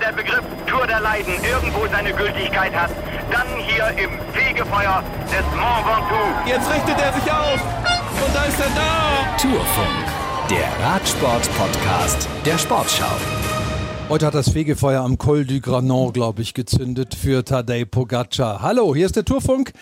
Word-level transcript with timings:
der 0.00 0.12
Begriff 0.12 0.42
Tour 0.66 0.86
der 0.86 1.00
Leiden 1.00 1.34
irgendwo 1.44 1.86
seine 1.86 2.12
Gültigkeit 2.12 2.72
hat, 2.74 2.90
dann 3.30 3.46
hier 3.66 3.86
im 4.02 4.10
Fegefeuer 4.32 5.02
des 5.26 5.44
Mont 5.54 5.84
Ventoux. 5.84 6.48
Jetzt 6.48 6.72
richtet 6.72 6.98
er 6.98 7.12
sich 7.12 7.30
auf 7.30 7.60
und 8.24 8.34
da 8.34 8.44
ist 8.44 8.60
er 8.60 8.70
da. 8.74 9.36
Tourfunk, 9.36 10.06
der 10.48 10.86
Radsport-Podcast 10.86 12.28
der 12.46 12.56
Sportschau. 12.56 13.04
Heute 14.08 14.26
hat 14.26 14.34
das 14.34 14.50
Fegefeuer 14.50 15.02
am 15.02 15.18
Col 15.18 15.44
du 15.44 15.60
Granon, 15.60 16.12
glaube 16.12 16.42
ich, 16.42 16.54
gezündet 16.54 17.14
für 17.14 17.44
Tadej 17.44 17.84
Pogacar. 17.84 18.62
Hallo, 18.62 18.94
hier 18.94 19.06
ist 19.06 19.16
der 19.16 19.24
Tourfunk. 19.24 19.72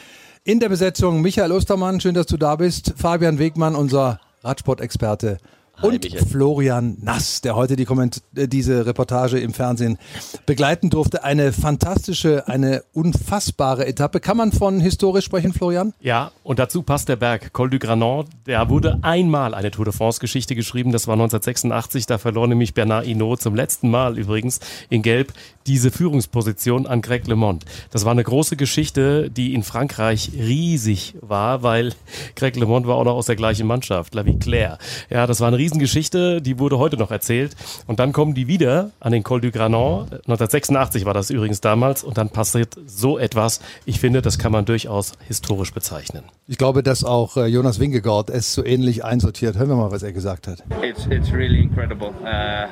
In 0.45 0.61
der 0.61 0.69
Besetzung 0.69 1.23
Michael 1.23 1.53
Ostermann, 1.53 2.01
schön, 2.01 2.15
dass 2.15 2.27
du 2.27 2.37
da 2.37 2.57
bist. 2.57 2.95
Fabian 2.97 3.39
Wegmann, 3.39 3.77
unser 3.77 4.21
Radsportexperte 4.43 5.39
und 5.83 6.05
Michael. 6.05 6.27
Florian 6.27 6.97
Nass, 7.01 7.41
der 7.41 7.57
heute 7.57 7.77
die 7.77 7.85
Komment 7.85 8.23
äh, 8.35 8.49
diese 8.49 8.87
Reportage 8.87 9.39
im 9.39 9.53
Fernsehen 9.53 9.99
begleiten 10.47 10.91
durfte. 10.91 11.25
Eine 11.25 11.53
fantastische, 11.53 12.49
eine 12.49 12.83
unfassbare 12.93 13.87
Etappe. 13.87 14.21
Kann 14.21 14.37
man 14.37 14.53
von 14.53 14.81
historisch 14.81 15.25
sprechen, 15.25 15.53
Florian? 15.53 15.95
Ja, 16.01 16.33
und 16.43 16.59
dazu 16.59 16.83
passt 16.83 17.09
der 17.09 17.17
Berg 17.17 17.53
Col 17.53 17.71
du 17.71 17.79
Granon. 17.79 18.27
Da 18.45 18.69
wurde 18.69 18.99
einmal 19.03 19.55
eine 19.55 19.71
Tour 19.71 19.85
de 19.85 19.95
France-Geschichte 19.95 20.55
geschrieben. 20.55 20.93
Das 20.93 21.07
war 21.07 21.15
1986. 21.15 22.07
Da 22.07 22.19
verlor 22.19 22.47
nämlich 22.47 22.75
Bernard 22.75 23.07
Hinault 23.07 23.41
zum 23.41 23.55
letzten 23.55 23.91
Mal 23.91 24.19
übrigens 24.19 24.61
in 24.91 25.03
Gelb 25.03 25.33
diese 25.69 25.91
Führungsposition 25.91 26.87
an 26.87 27.03
Greg 27.03 27.27
LeMond. 27.29 27.65
Das 27.91 28.05
war 28.05 28.13
eine 28.13 28.25
große 28.25 28.57
Geschichte, 28.57 29.31
die 29.31 29.55
in 29.55 29.63
Frankreich 29.63 30.31
riesig 30.35 31.15
war, 31.21 31.63
weil 31.63 31.93
Greg 32.37 32.57
LeMond 32.57 32.87
war 32.87 32.97
auch 32.97 33.05
noch 33.05 33.15
aus 33.15 33.27
der 33.27 33.37
gleichen 33.37 33.67
Mannschaft, 33.67 34.15
La 34.15 34.25
Vie 34.25 34.39
Claire. 34.39 34.79
Ja, 35.11 35.27
das 35.27 35.41
war 35.41 35.49
eine 35.49 35.59
Riesengeschichte, 35.69 36.41
die 36.41 36.59
wurde 36.59 36.79
heute 36.79 36.97
noch 36.97 37.11
erzählt. 37.11 37.55
Und 37.87 37.99
dann 37.99 38.13
kommen 38.13 38.33
die 38.33 38.47
wieder 38.47 38.91
an 39.01 39.13
den 39.13 39.23
Col 39.23 39.43
du 39.43 39.51
Granon. 39.51 40.05
1986 40.05 41.05
war 41.05 41.13
das 41.13 41.29
übrigens 41.29 41.61
damals. 41.61 42.03
Und 42.03 42.17
dann 42.17 42.31
passiert 42.31 42.75
so 42.87 43.19
etwas. 43.19 43.61
Ich 43.85 44.01
finde, 44.01 44.23
das 44.23 44.39
kann 44.39 44.51
man 44.51 44.65
durchaus 44.65 45.13
historisch 45.27 45.75
bezeichnen. 45.75 46.23
Ich 46.47 46.57
glaube, 46.57 46.83
dass 46.83 47.05
auch 47.05 47.37
äh, 47.37 47.47
Jonas 47.47 47.81
Wingegaard 47.81 48.31
es 48.31 48.55
so 48.55 48.65
ähnlich 48.65 49.05
einsortiert. 49.05 49.59
Hören 49.59 49.69
wir 49.69 49.77
mal, 49.77 49.91
was 49.91 50.03
er 50.03 50.13
gesagt 50.13 50.49
hat. 50.49 50.65
It's 50.83 51.07
it's 51.11 51.31
really 51.31 51.61
incredible. 51.61 52.09
Uh, 52.23 52.69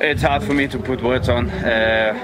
it's 0.00 0.22
hard 0.22 0.44
for 0.44 0.54
me 0.54 0.68
to 0.68 0.78
put 0.78 1.02
words 1.02 1.28
on. 1.28 1.46
Uh, 1.48 2.14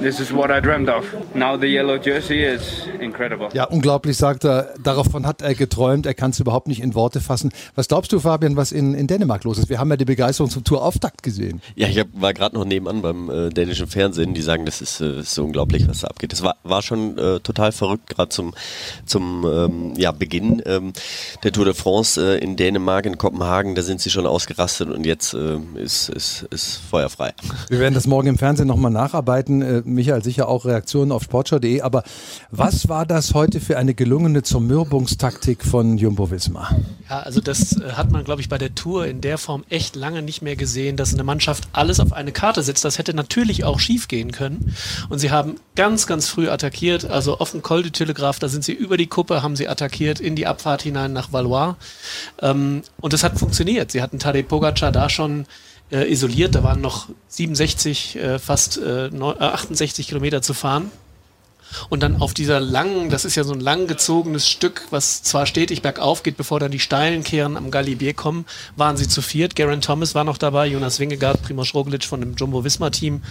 this 0.00 0.18
is 0.20 0.32
what 0.32 0.50
I 0.50 0.60
dreamed 0.62 0.88
of. 0.88 1.04
Now 1.34 1.58
the 1.58 1.66
yellow 1.66 1.98
jersey 1.98 2.42
is 2.42 2.88
incredible. 2.98 3.48
Ja, 3.52 3.64
unglaublich, 3.64 4.16
sagt 4.16 4.44
er. 4.44 4.70
Davon 4.82 5.26
hat 5.26 5.42
er 5.42 5.54
geträumt. 5.54 6.06
Er 6.06 6.14
kann 6.14 6.30
es 6.30 6.40
überhaupt 6.40 6.68
nicht 6.68 6.80
in 6.82 6.94
Worte 6.94 7.20
fassen. 7.20 7.52
Was 7.74 7.88
glaubst 7.88 8.12
du, 8.12 8.20
Fabian, 8.20 8.56
was 8.56 8.72
in, 8.72 8.94
in 8.94 9.01
Dänemark 9.06 9.44
los 9.44 9.58
ist? 9.58 9.68
Wir 9.68 9.78
haben 9.78 9.90
ja 9.90 9.96
die 9.96 10.04
Begeisterung 10.04 10.50
zum 10.50 10.64
Tourauftakt 10.64 11.22
gesehen. 11.22 11.60
Ja, 11.74 11.88
ich 11.88 11.98
hab, 11.98 12.08
war 12.12 12.34
gerade 12.34 12.54
noch 12.54 12.64
nebenan 12.64 13.02
beim 13.02 13.30
äh, 13.30 13.50
dänischen 13.50 13.86
Fernsehen. 13.86 14.34
Die 14.34 14.42
sagen, 14.42 14.66
das 14.66 14.80
ist, 14.80 15.00
äh, 15.00 15.20
ist 15.20 15.34
so 15.34 15.44
unglaublich, 15.44 15.88
was 15.88 16.00
da 16.00 16.08
abgeht. 16.08 16.32
Das 16.32 16.42
war, 16.42 16.56
war 16.62 16.82
schon 16.82 17.18
äh, 17.18 17.40
total 17.40 17.72
verrückt, 17.72 18.08
gerade 18.08 18.28
zum, 18.30 18.54
zum 19.06 19.46
ähm, 19.50 19.94
ja, 19.96 20.12
Beginn 20.12 20.62
ähm, 20.66 20.92
der 21.42 21.52
Tour 21.52 21.64
de 21.64 21.74
France 21.74 22.20
äh, 22.20 22.38
in 22.38 22.56
Dänemark, 22.56 23.06
in 23.06 23.18
Kopenhagen. 23.18 23.74
Da 23.74 23.82
sind 23.82 24.00
sie 24.00 24.10
schon 24.10 24.26
ausgerastet 24.26 24.90
und 24.90 25.06
jetzt 25.06 25.34
äh, 25.34 25.58
ist, 25.76 26.08
ist, 26.08 26.46
ist 26.50 26.76
feuerfrei. 26.76 27.32
Wir 27.68 27.78
werden 27.78 27.94
das 27.94 28.06
morgen 28.06 28.28
im 28.28 28.38
Fernsehen 28.38 28.68
nochmal 28.68 28.90
nacharbeiten. 28.90 29.62
Äh, 29.62 29.82
Michael, 29.84 30.22
sicher 30.22 30.48
auch 30.48 30.64
Reaktionen 30.64 31.12
auf 31.12 31.22
sportschau.de. 31.22 31.80
Aber 31.80 32.02
was 32.50 32.88
war 32.88 33.06
das 33.06 33.34
heute 33.34 33.60
für 33.60 33.78
eine 33.78 33.94
gelungene 33.94 34.42
Zermürbungstaktik 34.42 35.64
von 35.64 35.98
Jumbo 35.98 36.30
Wismar? 36.30 36.76
Ja, 37.08 37.20
also 37.20 37.40
das 37.40 37.80
äh, 37.80 37.92
hat 37.92 38.10
man, 38.10 38.24
glaube 38.24 38.40
ich, 38.40 38.48
bei 38.48 38.58
der 38.58 38.74
Tour 38.74 38.91
in 39.00 39.20
der 39.20 39.38
Form 39.38 39.64
echt 39.68 39.96
lange 39.96 40.22
nicht 40.22 40.42
mehr 40.42 40.56
gesehen, 40.56 40.96
dass 40.96 41.12
eine 41.12 41.24
Mannschaft 41.24 41.64
alles 41.72 41.98
auf 42.00 42.12
eine 42.12 42.32
Karte 42.32 42.62
setzt. 42.62 42.84
Das 42.84 42.98
hätte 42.98 43.14
natürlich 43.14 43.64
auch 43.64 43.80
schief 43.80 44.08
gehen 44.08 44.32
können. 44.32 44.74
Und 45.08 45.18
sie 45.18 45.30
haben 45.30 45.56
ganz, 45.74 46.06
ganz 46.06 46.28
früh 46.28 46.48
attackiert. 46.48 47.04
Also 47.04 47.38
auf 47.38 47.50
dem 47.52 47.62
Col 47.62 47.82
du 47.82 47.90
Telegraph, 47.90 48.38
da 48.38 48.48
sind 48.48 48.64
sie 48.64 48.72
über 48.72 48.96
die 48.96 49.06
Kuppe, 49.06 49.42
haben 49.42 49.56
sie 49.56 49.68
attackiert 49.68 50.20
in 50.20 50.36
die 50.36 50.46
Abfahrt 50.46 50.82
hinein 50.82 51.12
nach 51.12 51.32
Valois. 51.32 51.74
Ähm, 52.40 52.82
und 53.00 53.14
es 53.14 53.22
hat 53.24 53.38
funktioniert. 53.38 53.90
Sie 53.90 54.02
hatten 54.02 54.18
Tadej 54.18 54.42
Pogacar 54.44 54.92
da 54.92 55.08
schon 55.08 55.46
äh, 55.90 56.10
isoliert. 56.10 56.54
Da 56.54 56.62
waren 56.62 56.80
noch 56.80 57.08
67, 57.28 58.16
äh, 58.16 58.38
fast 58.38 58.78
äh, 58.78 59.08
neu- 59.10 59.32
äh, 59.32 59.44
68 59.44 60.08
Kilometer 60.08 60.42
zu 60.42 60.54
fahren. 60.54 60.90
Und 61.88 62.02
dann 62.02 62.20
auf 62.20 62.34
dieser 62.34 62.60
langen, 62.60 63.10
das 63.10 63.24
ist 63.24 63.36
ja 63.36 63.44
so 63.44 63.52
ein 63.52 63.60
lang 63.60 63.86
gezogenes 63.86 64.48
Stück, 64.48 64.86
was 64.90 65.22
zwar 65.22 65.46
stetig 65.46 65.82
bergauf 65.82 66.22
geht, 66.22 66.36
bevor 66.36 66.60
dann 66.60 66.70
die 66.70 66.80
steilen 66.80 67.24
Kehren 67.24 67.56
am 67.56 67.70
Galibier 67.70 68.14
kommen, 68.14 68.46
waren 68.76 68.96
sie 68.96 69.08
zu 69.08 69.22
viert. 69.22 69.56
Geraint 69.56 69.84
Thomas 69.84 70.14
war 70.14 70.24
noch 70.24 70.38
dabei, 70.38 70.66
Jonas 70.66 71.00
Wingegaard, 71.00 71.42
Primoz 71.42 71.74
Roglic 71.74 72.04
von 72.04 72.20
dem 72.20 72.34
Jumbo-Visma-Team 72.34 73.22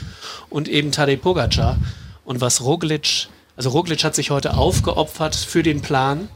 und 0.50 0.68
eben 0.68 0.91
Tadej 0.91 1.18
Pogacar. 1.18 1.78
Und 2.25 2.41
was 2.41 2.62
Roglic, 2.62 3.28
also 3.56 3.69
Roglic 3.69 4.03
hat 4.03 4.16
sich 4.16 4.31
heute 4.31 4.56
aufgeopfert 4.56 5.35
für 5.35 5.63
den 5.63 5.81
Plan. 5.81 6.29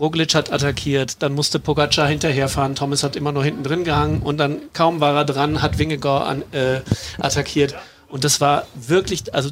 Roglic 0.00 0.34
hat 0.34 0.52
attackiert, 0.52 1.22
dann 1.22 1.34
musste 1.34 1.60
Pogacar 1.60 2.08
hinterherfahren, 2.08 2.74
Thomas 2.74 3.04
hat 3.04 3.14
immer 3.14 3.30
nur 3.30 3.44
hinten 3.44 3.62
drin 3.62 3.84
gehangen 3.84 4.22
und 4.22 4.38
dann 4.38 4.58
kaum 4.72 5.00
war 5.00 5.14
er 5.14 5.24
dran, 5.24 5.62
hat 5.62 5.78
Wingegaard 5.78 6.52
äh, 6.52 6.80
attackiert. 7.18 7.76
Und 8.08 8.24
das 8.24 8.40
war 8.40 8.66
wirklich, 8.74 9.34
also 9.34 9.50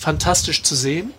fantastisch 0.00 0.62
zu 0.62 0.74
sehen. 0.74 1.12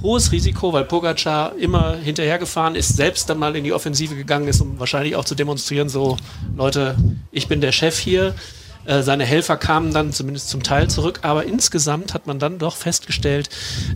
Hohes 0.00 0.30
Risiko, 0.30 0.72
weil 0.72 0.84
Pogacar 0.84 1.56
immer 1.56 1.96
hinterhergefahren 1.96 2.76
ist, 2.76 2.96
selbst 2.96 3.28
dann 3.28 3.38
mal 3.38 3.56
in 3.56 3.64
die 3.64 3.72
Offensive 3.72 4.14
gegangen 4.14 4.46
ist, 4.46 4.60
um 4.60 4.78
wahrscheinlich 4.78 5.16
auch 5.16 5.24
zu 5.24 5.34
demonstrieren, 5.34 5.88
so 5.88 6.16
Leute, 6.56 6.94
ich 7.32 7.48
bin 7.48 7.60
der 7.60 7.72
Chef 7.72 7.98
hier. 7.98 8.36
Äh, 8.84 9.02
Seine 9.02 9.24
Helfer 9.24 9.56
kamen 9.56 9.92
dann 9.92 10.12
zumindest 10.12 10.48
zum 10.48 10.62
Teil 10.62 10.88
zurück, 10.88 11.20
aber 11.22 11.44
insgesamt 11.44 12.14
hat 12.14 12.28
man 12.28 12.38
dann 12.38 12.58
doch 12.58 12.76
festgestellt, 12.76 13.48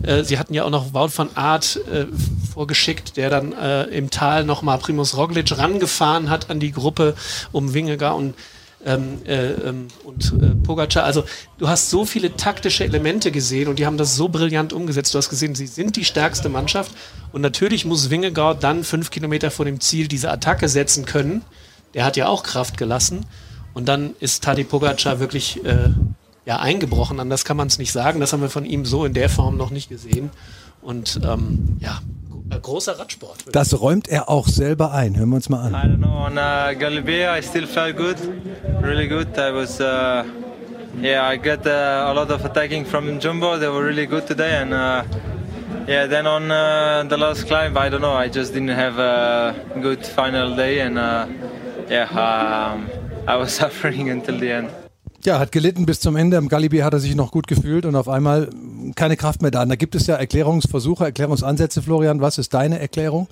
äh, 0.03 0.23
sie 0.23 0.37
hatten 0.37 0.53
ja 0.53 0.65
auch 0.65 0.69
noch 0.69 0.93
Wout 0.93 1.11
van 1.15 1.29
Aert 1.35 1.79
äh, 1.87 2.05
vorgeschickt, 2.53 3.15
der 3.15 3.29
dann 3.29 3.53
äh, 3.53 3.83
im 3.85 4.09
Tal 4.09 4.43
nochmal 4.43 4.79
Primus 4.79 5.15
Roglic 5.15 5.57
rangefahren 5.57 6.29
hat 6.29 6.49
an 6.49 6.59
die 6.59 6.73
Gruppe 6.73 7.15
um 7.53 7.73
Wingegar 7.73 8.17
und 8.17 8.35
ähm, 8.85 9.21
äh, 9.25 9.51
ähm, 9.51 9.87
und 10.03 10.33
äh, 10.41 10.55
Pogacar. 10.55 11.03
Also 11.03 11.23
du 11.57 11.67
hast 11.67 11.89
so 11.89 12.05
viele 12.05 12.35
taktische 12.35 12.83
Elemente 12.83 13.31
gesehen 13.31 13.67
und 13.67 13.79
die 13.79 13.85
haben 13.85 13.97
das 13.97 14.15
so 14.15 14.29
brillant 14.29 14.73
umgesetzt. 14.73 15.13
Du 15.13 15.17
hast 15.17 15.29
gesehen, 15.29 15.55
sie 15.55 15.67
sind 15.67 15.95
die 15.95 16.05
stärkste 16.05 16.49
Mannschaft 16.49 16.91
und 17.31 17.41
natürlich 17.41 17.85
muss 17.85 18.09
Wingegaard 18.09 18.63
dann 18.63 18.83
fünf 18.83 19.11
Kilometer 19.11 19.51
vor 19.51 19.65
dem 19.65 19.79
Ziel 19.79 20.07
diese 20.07 20.31
Attacke 20.31 20.69
setzen 20.69 21.05
können. 21.05 21.43
Der 21.93 22.05
hat 22.05 22.17
ja 22.17 22.27
auch 22.27 22.43
Kraft 22.43 22.77
gelassen 22.77 23.25
und 23.73 23.87
dann 23.87 24.15
ist 24.19 24.43
Tadej 24.43 24.65
Pogacar 24.65 25.19
wirklich 25.19 25.63
äh, 25.65 25.89
ja 26.45 26.59
eingebrochen. 26.59 27.19
Anders 27.19 27.45
kann 27.45 27.57
man 27.57 27.67
es 27.67 27.79
nicht 27.79 27.91
sagen. 27.91 28.19
Das 28.19 28.33
haben 28.33 28.41
wir 28.41 28.49
von 28.49 28.65
ihm 28.65 28.85
so 28.85 29.05
in 29.05 29.13
der 29.13 29.29
Form 29.29 29.57
noch 29.57 29.71
nicht 29.71 29.89
gesehen. 29.89 30.29
Und 30.81 31.19
ähm, 31.23 31.77
ja, 31.79 31.99
großer 32.61 32.99
Radsport. 32.99 33.37
Das 33.51 33.79
räumt 33.79 34.07
er 34.07 34.29
auch 34.29 34.47
selber 34.47 34.91
ein. 34.93 35.17
Hören 35.17 35.29
wir 35.29 35.35
uns 35.35 35.49
mal 35.49 35.61
an. 35.61 35.73
I 35.73 35.87
don't 35.87 35.97
know. 35.97 36.25
On 36.25 36.37
uh, 36.37 36.77
Galibier, 36.77 37.37
I 37.37 37.41
still 37.41 37.67
felt 37.67 37.95
good, 37.95 38.17
really 38.81 39.07
good. 39.07 39.27
I 39.37 39.51
was, 39.51 39.79
uh, 39.79 40.23
yeah, 41.01 41.27
I 41.31 41.37
got 41.37 41.65
uh, 41.65 42.11
a 42.11 42.13
lot 42.13 42.31
of 42.31 42.43
attacking 42.45 42.85
from 42.85 43.19
Jumbo. 43.19 43.57
They 43.57 43.67
were 43.67 43.83
really 43.83 44.05
good 44.05 44.27
today, 44.27 44.61
and 44.61 44.73
uh, 44.73 45.03
yeah, 45.87 46.07
then 46.07 46.27
on 46.27 46.51
uh, 46.51 47.03
the 47.07 47.17
last 47.17 47.47
climb, 47.47 47.77
I 47.77 47.89
don't 47.89 48.01
know. 48.01 48.13
I 48.13 48.27
just 48.27 48.53
didn't 48.53 48.69
have 48.69 48.99
a 48.99 49.55
good 49.81 50.05
final 50.05 50.55
day, 50.55 50.81
and 50.81 50.97
uh, 50.97 51.27
yeah, 51.89 52.05
um, 52.11 52.89
I 53.27 53.35
was 53.37 53.53
suffering 53.61 54.09
until 54.09 54.37
the 54.37 54.51
end. 54.51 54.69
Ja, 55.25 55.37
hat 55.37 55.51
gelitten 55.51 55.85
bis 55.85 55.99
zum 55.99 56.15
Ende. 56.15 56.37
Im 56.37 56.47
Galibier 56.47 56.85
hat 56.85 56.93
er 56.93 56.99
sich 56.99 57.15
noch 57.15 57.31
gut 57.31 57.47
gefühlt 57.47 57.85
und 57.85 57.95
auf 57.95 58.07
einmal 58.07 58.49
keine 58.95 59.17
Kraft 59.17 59.41
mehr 59.41 59.51
da. 59.51 59.63
Und 59.63 59.69
da 59.69 59.75
gibt 59.75 59.95
es 59.95 60.07
ja 60.07 60.15
Erklärungsversuche, 60.15 61.03
Erklärungsansätze. 61.03 61.81
Florian, 61.81 62.21
was 62.21 62.37
ist 62.37 62.53
deine 62.53 62.79
Erklärung? 62.79 63.27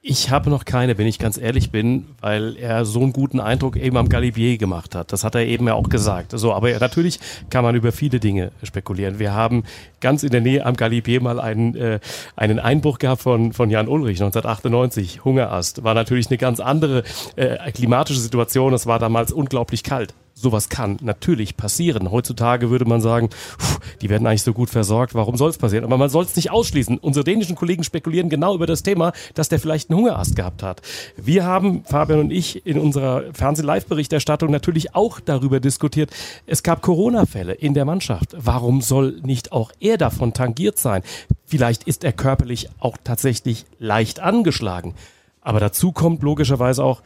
Ich 0.00 0.30
habe 0.30 0.48
noch 0.48 0.64
keine, 0.64 0.96
wenn 0.96 1.08
ich 1.08 1.18
ganz 1.18 1.36
ehrlich 1.36 1.70
bin, 1.70 2.06
weil 2.20 2.56
er 2.56 2.84
so 2.84 3.00
einen 3.00 3.12
guten 3.12 3.40
Eindruck 3.40 3.76
eben 3.76 3.96
am 3.96 4.08
Galibier 4.08 4.56
gemacht 4.56 4.94
hat. 4.94 5.12
Das 5.12 5.24
hat 5.24 5.34
er 5.34 5.44
eben 5.44 5.66
ja 5.66 5.74
auch 5.74 5.88
gesagt. 5.88 6.32
So, 6.34 6.54
aber 6.54 6.70
natürlich 6.78 7.18
kann 7.50 7.64
man 7.64 7.74
über 7.74 7.90
viele 7.90 8.20
Dinge 8.20 8.52
spekulieren. 8.62 9.18
Wir 9.18 9.34
haben 9.34 9.64
ganz 10.00 10.22
in 10.22 10.30
der 10.30 10.40
Nähe 10.40 10.64
am 10.64 10.76
Galibier 10.76 11.20
mal 11.20 11.40
einen, 11.40 11.74
äh, 11.74 11.98
einen 12.36 12.60
Einbruch 12.60 12.98
gehabt 12.98 13.22
von, 13.22 13.52
von 13.52 13.70
Jan 13.70 13.88
Ulrich 13.88 14.20
1998, 14.22 15.24
Hungerast. 15.24 15.82
War 15.82 15.94
natürlich 15.94 16.28
eine 16.28 16.38
ganz 16.38 16.60
andere 16.60 17.02
äh, 17.34 17.70
klimatische 17.72 18.20
Situation. 18.20 18.72
Es 18.72 18.86
war 18.86 19.00
damals 19.00 19.32
unglaublich 19.32 19.82
kalt. 19.82 20.14
Sowas 20.40 20.68
kann 20.68 20.98
natürlich 21.02 21.56
passieren. 21.56 22.12
Heutzutage 22.12 22.70
würde 22.70 22.84
man 22.84 23.00
sagen, 23.00 23.28
puh, 23.58 23.78
die 24.00 24.08
werden 24.08 24.24
eigentlich 24.24 24.44
so 24.44 24.52
gut 24.52 24.70
versorgt, 24.70 25.16
warum 25.16 25.36
soll 25.36 25.50
es 25.50 25.58
passieren? 25.58 25.84
Aber 25.84 25.98
man 25.98 26.10
soll 26.10 26.24
es 26.24 26.36
nicht 26.36 26.52
ausschließen. 26.52 26.98
Unsere 26.98 27.24
dänischen 27.24 27.56
Kollegen 27.56 27.82
spekulieren 27.82 28.28
genau 28.28 28.54
über 28.54 28.66
das 28.66 28.84
Thema, 28.84 29.12
dass 29.34 29.48
der 29.48 29.58
vielleicht 29.58 29.90
einen 29.90 29.98
Hungerast 29.98 30.36
gehabt 30.36 30.62
hat. 30.62 30.80
Wir 31.16 31.44
haben, 31.44 31.82
Fabian 31.84 32.20
und 32.20 32.30
ich, 32.30 32.64
in 32.64 32.78
unserer 32.78 33.24
Fernseh-Live-Berichterstattung 33.32 34.52
natürlich 34.52 34.94
auch 34.94 35.18
darüber 35.18 35.58
diskutiert. 35.58 36.10
Es 36.46 36.62
gab 36.62 36.82
Corona-Fälle 36.82 37.54
in 37.54 37.74
der 37.74 37.84
Mannschaft. 37.84 38.36
Warum 38.38 38.80
soll 38.80 39.20
nicht 39.24 39.50
auch 39.50 39.72
er 39.80 39.98
davon 39.98 40.34
tangiert 40.34 40.78
sein? 40.78 41.02
Vielleicht 41.46 41.82
ist 41.82 42.04
er 42.04 42.12
körperlich 42.12 42.68
auch 42.78 42.96
tatsächlich 43.02 43.64
leicht 43.80 44.20
angeschlagen. 44.20 44.94
Aber 45.40 45.60
dazu 45.60 45.92
kommt 45.92 46.22
logischerweise 46.22 46.84
auch, 46.84 47.02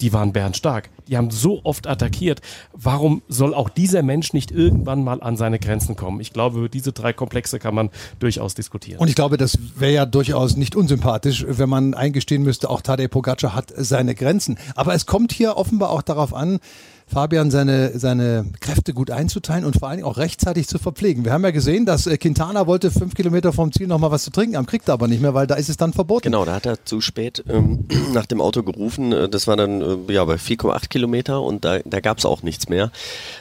die 0.00 0.12
waren 0.12 0.32
bärenstark. 0.32 0.90
Die 1.08 1.16
haben 1.16 1.30
so 1.30 1.60
oft 1.64 1.86
attackiert. 1.86 2.40
Warum 2.72 3.22
soll 3.28 3.54
auch 3.54 3.68
dieser 3.68 4.02
Mensch 4.02 4.32
nicht 4.32 4.50
irgendwann 4.50 5.04
mal 5.04 5.22
an 5.22 5.36
seine 5.36 5.58
Grenzen 5.58 5.96
kommen? 5.96 6.20
Ich 6.20 6.32
glaube, 6.32 6.68
diese 6.68 6.92
drei 6.92 7.12
Komplexe 7.12 7.58
kann 7.58 7.74
man 7.74 7.90
durchaus 8.18 8.54
diskutieren. 8.54 9.00
Und 9.00 9.08
ich 9.08 9.14
glaube, 9.14 9.36
das 9.36 9.58
wäre 9.76 9.92
ja 9.92 10.06
durchaus 10.06 10.56
nicht 10.56 10.76
unsympathisch, 10.76 11.44
wenn 11.48 11.68
man 11.68 11.94
eingestehen 11.94 12.42
müsste, 12.42 12.68
auch 12.68 12.82
Tadej 12.82 13.08
Pogacar 13.08 13.54
hat 13.54 13.72
seine 13.76 14.14
Grenzen. 14.14 14.58
Aber 14.74 14.94
es 14.94 15.06
kommt 15.06 15.32
hier 15.32 15.56
offenbar 15.56 15.90
auch 15.90 16.02
darauf 16.02 16.34
an, 16.34 16.60
Fabian 17.08 17.50
seine, 17.50 17.98
seine 17.98 18.46
Kräfte 18.60 18.92
gut 18.92 19.10
einzuteilen 19.10 19.64
und 19.64 19.78
vor 19.78 19.88
allem 19.88 20.04
auch 20.04 20.18
rechtzeitig 20.18 20.66
zu 20.66 20.78
verpflegen. 20.78 21.24
Wir 21.24 21.32
haben 21.32 21.44
ja 21.44 21.52
gesehen, 21.52 21.86
dass 21.86 22.06
äh, 22.06 22.18
Quintana 22.18 22.66
wollte 22.66 22.90
fünf 22.90 23.14
Kilometer 23.14 23.52
vom 23.52 23.72
Ziel 23.72 23.86
nochmal 23.86 24.10
was 24.10 24.24
zu 24.24 24.30
trinken 24.30 24.56
haben, 24.56 24.66
kriegt 24.66 24.88
er 24.88 24.94
aber 24.94 25.06
nicht 25.06 25.22
mehr, 25.22 25.32
weil 25.32 25.46
da 25.46 25.54
ist 25.54 25.68
es 25.68 25.76
dann 25.76 25.92
verboten. 25.92 26.24
Genau, 26.24 26.44
da 26.44 26.54
hat 26.54 26.66
er 26.66 26.84
zu 26.84 27.00
spät 27.00 27.44
ähm, 27.48 27.84
nach 28.12 28.26
dem 28.26 28.40
Auto 28.40 28.64
gerufen. 28.64 29.12
Äh, 29.12 29.28
das 29.28 29.46
war 29.46 29.56
dann 29.56 29.80
äh, 29.80 30.12
ja 30.12 30.24
bei 30.24 30.34
4,8 30.34 30.88
Kilometer 30.88 31.42
und 31.42 31.64
da, 31.64 31.78
da 31.84 32.00
gab 32.00 32.18
es 32.18 32.26
auch 32.26 32.42
nichts 32.42 32.68
mehr. 32.68 32.90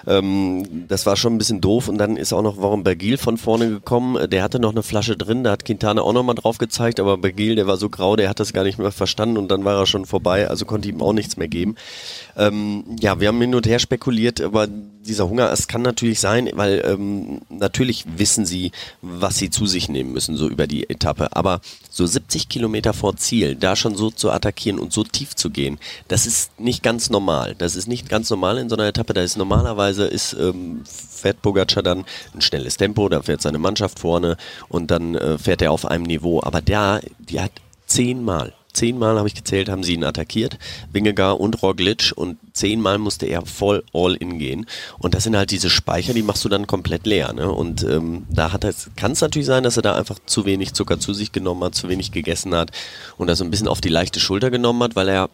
Ähm, 0.06 0.85
das 0.88 1.07
war 1.07 1.15
schon 1.15 1.33
ein 1.33 1.38
bisschen 1.39 1.59
doof 1.59 1.88
und 1.88 1.97
dann 1.97 2.17
ist 2.17 2.33
auch 2.33 2.44
noch 2.44 2.62
Warren 2.62 2.83
Bergil 2.83 3.17
von 3.17 3.38
vorne 3.38 3.67
gekommen. 3.69 4.15
Äh, 4.15 4.29
der 4.29 4.44
hatte 4.44 4.59
noch 4.59 4.71
eine 4.71 4.83
Flasche 4.83 5.17
drin, 5.17 5.44
da 5.44 5.51
hat 5.51 5.65
Quintana 5.65 6.03
auch 6.03 6.13
nochmal 6.13 6.35
drauf 6.35 6.59
gezeigt, 6.59 7.00
aber 7.00 7.17
Bergil, 7.17 7.56
der 7.56 7.65
war 7.65 7.77
so 7.77 7.89
grau, 7.89 8.15
der 8.15 8.29
hat 8.29 8.39
das 8.39 8.53
gar 8.53 8.63
nicht 8.63 8.77
mehr 8.77 8.91
verstanden 8.91 9.38
und 9.38 9.50
dann 9.50 9.65
war 9.65 9.79
er 9.79 9.88
schon 9.88 10.06
vorbei, 10.06 10.47
also 10.47 10.65
konnte 10.65 10.88
ihm 10.88 11.01
auch 11.01 11.13
nichts 11.13 11.35
mehr 11.35 11.47
geben. 11.47 11.75
Ähm, 12.38 12.83
ja, 13.00 13.19
wir 13.19 13.29
haben 13.29 13.39
und 13.55 13.67
her 13.67 13.79
spekuliert, 13.79 14.41
aber 14.41 14.67
dieser 14.67 15.29
Hunger, 15.29 15.51
es 15.51 15.67
kann 15.67 15.81
natürlich 15.81 16.19
sein, 16.19 16.49
weil 16.53 16.83
ähm, 16.85 17.41
natürlich 17.49 18.05
wissen 18.17 18.45
sie, 18.45 18.71
was 19.01 19.37
sie 19.37 19.49
zu 19.49 19.65
sich 19.65 19.87
nehmen 19.87 20.13
müssen, 20.13 20.35
so 20.35 20.49
über 20.49 20.67
die 20.67 20.89
Etappe. 20.89 21.35
Aber 21.35 21.61
so 21.89 22.05
70 22.05 22.49
Kilometer 22.49 22.93
vor 22.93 23.15
Ziel, 23.15 23.55
da 23.55 23.75
schon 23.75 23.95
so 23.95 24.09
zu 24.09 24.31
attackieren 24.31 24.79
und 24.79 24.91
so 24.91 25.03
tief 25.03 25.35
zu 25.35 25.49
gehen, 25.49 25.77
das 26.07 26.25
ist 26.25 26.59
nicht 26.59 26.83
ganz 26.83 27.09
normal. 27.09 27.55
Das 27.57 27.75
ist 27.75 27.87
nicht 27.87 28.09
ganz 28.09 28.29
normal 28.29 28.57
in 28.57 28.69
so 28.69 28.75
einer 28.75 28.87
Etappe. 28.87 29.13
Da 29.13 29.21
ist 29.21 29.37
normalerweise 29.37 30.05
ist 30.05 30.33
ähm, 30.33 30.83
fährt 30.85 31.41
Pogacar 31.41 31.83
dann 31.83 32.05
ein 32.33 32.41
schnelles 32.41 32.77
Tempo, 32.77 33.07
da 33.09 33.21
fährt 33.21 33.41
seine 33.41 33.59
Mannschaft 33.59 33.99
vorne 33.99 34.37
und 34.69 34.91
dann 34.91 35.15
äh, 35.15 35.37
fährt 35.37 35.61
er 35.61 35.71
auf 35.71 35.85
einem 35.85 36.03
Niveau. 36.03 36.41
Aber 36.43 36.61
da, 36.61 36.99
die 37.19 37.39
hat 37.39 37.51
zehnmal 37.85 38.53
zehnmal 38.75 39.18
habe 39.18 39.27
ich 39.27 39.36
gezählt, 39.36 39.69
haben 39.69 39.83
sie 39.83 39.94
ihn 39.94 40.04
attackiert, 40.04 40.57
Wingegar 40.92 41.39
und 41.39 41.62
Roglic 41.62 42.13
und 42.16 42.38
zehnmal 42.54 42.98
musste 42.98 43.25
er 43.25 43.45
voll 43.45 43.83
all 43.94 44.16
in 44.16 44.39
gehen. 44.39 44.66
Und 45.00 45.13
das 45.13 45.24
sind 45.24 45.36
halt 45.36 45.51
diese 45.51 45.69
Speicher, 45.69 46.13
die 46.13 46.24
machst 46.24 46.44
du 46.45 46.50
dann 46.50 46.68
komplett 46.68 47.06
leer. 47.06 47.33
Ne? 47.33 47.51
Und 47.51 47.83
ähm, 47.83 48.25
da 48.30 48.51
hat 48.51 48.66
kann 48.95 49.12
es 49.12 49.22
natürlich 49.22 49.45
sein, 49.45 49.63
dass 49.63 49.77
er 49.77 49.83
da 49.83 49.95
einfach 49.95 50.18
zu 50.25 50.45
wenig 50.45 50.74
Zucker 50.74 51.00
zu 51.00 51.13
sich 51.13 51.31
genommen 51.31 51.63
hat, 51.63 51.75
zu 51.75 51.88
wenig 51.88 52.12
gegessen 52.12 52.56
hat 52.56 52.72
und 53.18 53.27
das 53.27 53.38
so 53.39 53.44
ein 53.44 53.51
bisschen 53.51 53.68
auf 53.68 53.81
die 53.81 53.89
leichte 53.89 54.19
Schulter 54.19 54.50
genommen 54.50 54.81
hat, 54.83 54.95
weil 54.95 55.10
er 55.10 55.30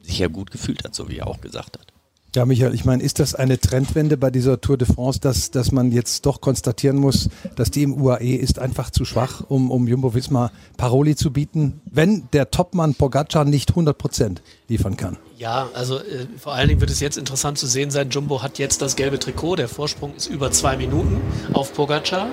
sich 0.00 0.18
ja 0.18 0.28
gut 0.28 0.50
gefühlt 0.50 0.84
hat, 0.84 0.94
so 0.94 1.08
wie 1.08 1.18
er 1.18 1.26
auch 1.26 1.40
gesagt 1.40 1.78
hat. 1.78 1.95
Ja, 2.36 2.44
Michael, 2.44 2.74
ich 2.74 2.84
meine, 2.84 3.02
ist 3.02 3.18
das 3.18 3.34
eine 3.34 3.58
Trendwende 3.58 4.18
bei 4.18 4.30
dieser 4.30 4.60
Tour 4.60 4.76
de 4.76 4.86
France, 4.86 5.18
dass, 5.20 5.50
dass 5.50 5.72
man 5.72 5.90
jetzt 5.90 6.26
doch 6.26 6.42
konstatieren 6.42 6.98
muss, 6.98 7.30
dass 7.54 7.70
die 7.70 7.82
im 7.82 7.94
UAE 7.94 8.36
ist 8.36 8.58
einfach 8.58 8.90
zu 8.90 9.06
schwach, 9.06 9.40
um, 9.48 9.70
um 9.70 9.88
Jumbo-Visma 9.88 10.52
Paroli 10.76 11.16
zu 11.16 11.32
bieten, 11.32 11.80
wenn 11.86 12.28
der 12.34 12.50
Topmann 12.50 12.94
Pogacar 12.94 13.46
nicht 13.46 13.70
100 13.70 13.96
Prozent 13.96 14.42
liefern 14.68 14.98
kann? 14.98 15.16
Ja, 15.38 15.70
also 15.72 15.96
äh, 15.96 16.26
vor 16.36 16.52
allen 16.52 16.68
Dingen 16.68 16.82
wird 16.82 16.90
es 16.90 17.00
jetzt 17.00 17.16
interessant 17.16 17.56
zu 17.56 17.66
sehen 17.66 17.90
sein, 17.90 18.10
Jumbo 18.10 18.42
hat 18.42 18.58
jetzt 18.58 18.82
das 18.82 18.96
gelbe 18.96 19.18
Trikot, 19.18 19.56
der 19.56 19.68
Vorsprung 19.68 20.14
ist 20.14 20.26
über 20.26 20.50
zwei 20.50 20.76
Minuten 20.76 21.22
auf 21.54 21.72
Pogacar 21.72 22.26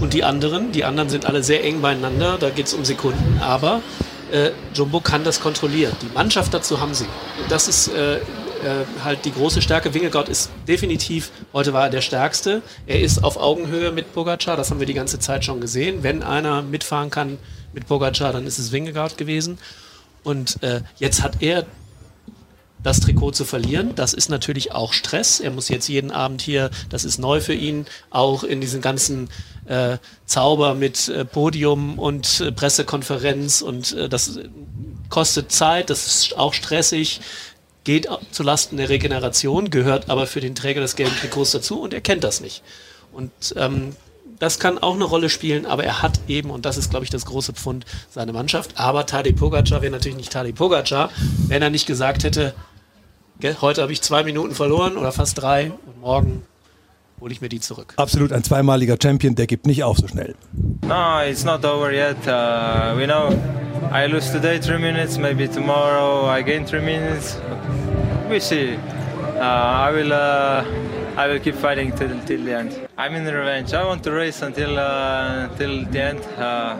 und 0.00 0.14
die 0.14 0.22
anderen, 0.22 0.70
die 0.70 0.84
anderen 0.84 1.08
sind 1.08 1.26
alle 1.26 1.42
sehr 1.42 1.64
eng 1.64 1.80
beieinander, 1.80 2.38
da 2.38 2.50
geht 2.50 2.66
es 2.66 2.74
um 2.74 2.84
Sekunden, 2.84 3.40
aber 3.40 3.82
äh, 4.30 4.50
Jumbo 4.72 5.00
kann 5.00 5.24
das 5.24 5.40
kontrollieren. 5.40 5.96
Die 6.02 6.14
Mannschaft 6.14 6.54
dazu 6.54 6.80
haben 6.80 6.94
sie. 6.94 7.06
Das 7.48 7.66
ist 7.66 7.88
äh, 7.88 8.20
äh, 8.64 8.84
halt 9.04 9.24
die 9.24 9.32
große 9.32 9.62
Stärke. 9.62 9.94
Wingegaard 9.94 10.28
ist 10.28 10.50
definitiv, 10.66 11.30
heute 11.52 11.72
war 11.72 11.84
er 11.84 11.90
der 11.90 12.00
Stärkste. 12.00 12.62
Er 12.86 13.00
ist 13.00 13.24
auf 13.24 13.36
Augenhöhe 13.36 13.92
mit 13.92 14.12
Pogacar, 14.12 14.56
das 14.56 14.70
haben 14.70 14.80
wir 14.80 14.86
die 14.86 14.94
ganze 14.94 15.18
Zeit 15.18 15.44
schon 15.44 15.60
gesehen. 15.60 16.02
Wenn 16.02 16.22
einer 16.22 16.62
mitfahren 16.62 17.10
kann 17.10 17.38
mit 17.72 17.86
Pogacar, 17.86 18.32
dann 18.32 18.46
ist 18.46 18.58
es 18.58 18.72
Wingegaard 18.72 19.16
gewesen. 19.16 19.58
Und 20.24 20.62
äh, 20.62 20.82
jetzt 20.98 21.22
hat 21.22 21.42
er 21.42 21.66
das 22.82 23.00
Trikot 23.00 23.32
zu 23.32 23.44
verlieren. 23.44 23.94
Das 23.94 24.14
ist 24.14 24.28
natürlich 24.28 24.72
auch 24.72 24.92
Stress. 24.92 25.40
Er 25.40 25.50
muss 25.50 25.68
jetzt 25.68 25.88
jeden 25.88 26.10
Abend 26.10 26.42
hier, 26.42 26.70
das 26.90 27.04
ist 27.04 27.18
neu 27.18 27.40
für 27.40 27.54
ihn, 27.54 27.86
auch 28.10 28.44
in 28.44 28.60
diesen 28.60 28.80
ganzen 28.80 29.28
äh, 29.66 29.98
Zauber 30.26 30.74
mit 30.74 31.08
äh, 31.08 31.24
Podium 31.24 31.98
und 31.98 32.40
äh, 32.40 32.52
Pressekonferenz 32.52 33.62
und 33.62 33.92
äh, 33.92 34.08
das 34.08 34.38
kostet 35.08 35.50
Zeit, 35.50 35.90
das 35.90 36.06
ist 36.06 36.36
auch 36.36 36.54
stressig 36.54 37.20
geht 37.88 38.06
zulasten 38.32 38.76
der 38.76 38.90
Regeneration, 38.90 39.70
gehört 39.70 40.10
aber 40.10 40.26
für 40.26 40.42
den 40.42 40.54
Träger 40.54 40.82
des 40.82 40.94
gelben 40.94 41.16
Trikots 41.16 41.52
dazu 41.52 41.80
und 41.80 41.94
er 41.94 42.02
kennt 42.02 42.22
das 42.22 42.42
nicht. 42.42 42.62
Und 43.12 43.32
ähm, 43.56 43.96
das 44.38 44.58
kann 44.58 44.76
auch 44.76 44.94
eine 44.94 45.04
Rolle 45.04 45.30
spielen, 45.30 45.64
aber 45.64 45.84
er 45.84 46.02
hat 46.02 46.20
eben, 46.28 46.50
und 46.50 46.66
das 46.66 46.76
ist, 46.76 46.90
glaube 46.90 47.06
ich, 47.06 47.10
das 47.10 47.24
große 47.24 47.54
Pfund, 47.54 47.86
seine 48.10 48.34
Mannschaft. 48.34 48.78
Aber 48.78 49.06
Tadej 49.06 49.32
Pogacar 49.32 49.80
wäre 49.80 49.90
natürlich 49.90 50.18
nicht 50.18 50.30
Tadej 50.30 50.52
Pogacar, 50.52 51.08
wenn 51.46 51.62
er 51.62 51.70
nicht 51.70 51.86
gesagt 51.86 52.24
hätte, 52.24 52.52
heute 53.62 53.80
habe 53.80 53.92
ich 53.94 54.02
zwei 54.02 54.22
Minuten 54.22 54.54
verloren 54.54 54.98
oder 54.98 55.10
fast 55.10 55.40
drei 55.40 55.72
und 55.86 55.98
morgen 56.02 56.42
hole 57.20 57.32
ich 57.32 57.40
mir 57.40 57.48
die 57.48 57.60
zurück. 57.60 57.94
Absolut 57.96 58.32
ein 58.32 58.42
zweimaliger 58.42 58.96
Champion, 59.02 59.34
der 59.34 59.46
gibt 59.46 59.66
nicht 59.66 59.82
auf 59.84 59.98
so 59.98 60.08
schnell. 60.08 60.34
No, 60.82 61.20
it's 61.28 61.44
not 61.44 61.64
over 61.64 61.92
yet. 61.92 62.16
Uh, 62.26 62.96
we 62.96 63.06
know 63.06 63.30
I 63.92 64.06
lose 64.06 64.30
today 64.30 64.60
three 64.60 64.78
minutes, 64.78 65.18
maybe 65.18 65.48
tomorrow 65.48 66.26
I 66.28 66.42
gain 66.42 66.66
three 66.66 66.82
minutes. 66.82 67.38
We 68.28 68.40
see. 68.40 68.76
Uh, 69.36 69.40
I 69.40 69.92
will. 69.92 70.12
Uh, 70.12 70.64
I 71.16 71.26
will 71.26 71.40
keep 71.40 71.56
fighting 71.56 71.90
till, 71.96 72.16
till 72.26 72.44
the 72.44 72.54
end. 72.54 72.88
I'm 72.96 73.14
in 73.16 73.24
revenge. 73.24 73.74
I 73.74 73.84
want 73.84 74.04
to 74.04 74.12
race 74.12 74.40
until 74.42 74.78
uh, 74.78 75.48
until 75.50 75.84
the 75.84 76.00
end. 76.00 76.20
Uh, 76.38 76.76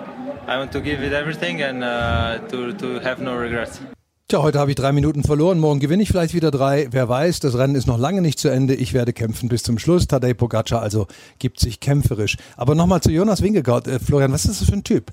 I 0.47 0.59
want 0.59 0.71
to 0.73 0.81
give 0.81 1.03
it 1.03 1.13
everything 1.13 1.61
and 1.63 1.83
uh, 1.83 2.39
to 2.51 2.73
to 2.75 3.01
have 3.01 3.21
no 3.21 3.35
regrets. 3.35 3.81
Tja, 4.31 4.43
heute 4.43 4.59
habe 4.59 4.71
ich 4.71 4.75
drei 4.75 4.93
Minuten 4.93 5.23
verloren, 5.23 5.59
morgen 5.59 5.81
gewinne 5.81 6.03
ich 6.03 6.11
vielleicht 6.11 6.35
wieder 6.35 6.51
drei. 6.51 6.89
Wer 6.91 7.09
weiß, 7.09 7.41
das 7.41 7.57
Rennen 7.57 7.75
ist 7.75 7.87
noch 7.87 7.97
lange 7.97 8.21
nicht 8.21 8.39
zu 8.39 8.51
Ende. 8.51 8.75
Ich 8.75 8.93
werde 8.93 9.15
kämpfen 9.15 9.49
bis 9.49 9.63
zum 9.63 9.79
Schluss. 9.79 10.07
Tadej 10.07 10.35
Pogacar 10.35 10.83
also 10.83 11.07
gibt 11.39 11.59
sich 11.59 11.81
kämpferisch. 11.81 12.37
Aber 12.55 12.75
nochmal 12.75 13.01
zu 13.01 13.11
Jonas 13.11 13.41
Wingegaard. 13.41 13.87
Äh, 13.87 13.99
Florian, 13.99 14.31
was 14.31 14.45
ist 14.45 14.61
das 14.61 14.69
für 14.69 14.75
ein 14.75 14.85
Typ? 14.85 15.13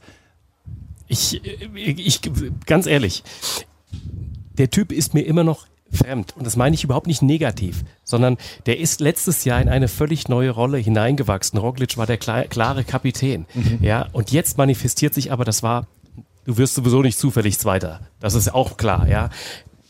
Ich, 1.07 1.41
ich, 1.75 2.19
ganz 2.65 2.87
ehrlich, 2.87 3.23
der 4.57 4.69
Typ 4.69 4.91
ist 4.91 5.13
mir 5.13 5.21
immer 5.21 5.45
noch 5.45 5.65
fremd. 5.93 6.35
Und 6.35 6.45
das 6.45 6.57
meine 6.57 6.75
ich 6.75 6.83
überhaupt 6.83 7.07
nicht 7.07 7.21
negativ, 7.21 7.85
sondern 8.03 8.35
der 8.65 8.79
ist 8.79 8.99
letztes 8.99 9.45
Jahr 9.45 9.61
in 9.61 9.69
eine 9.69 9.87
völlig 9.87 10.27
neue 10.27 10.49
Rolle 10.49 10.77
hineingewachsen. 10.77 11.57
Roglic 11.57 11.95
war 11.95 12.05
der 12.05 12.17
klare 12.17 12.83
Kapitän. 12.83 13.45
Mhm. 13.53 13.79
Ja, 13.79 14.09
und 14.11 14.31
jetzt 14.31 14.57
manifestiert 14.57 15.13
sich 15.13 15.31
aber, 15.31 15.45
das 15.45 15.63
war 15.63 15.87
du 16.45 16.57
wirst 16.57 16.75
sowieso 16.75 17.01
nicht 17.01 17.19
zufällig 17.19 17.59
Zweiter. 17.59 18.01
Das 18.19 18.33
ist 18.33 18.53
auch 18.53 18.77
klar, 18.77 19.07
ja. 19.07 19.29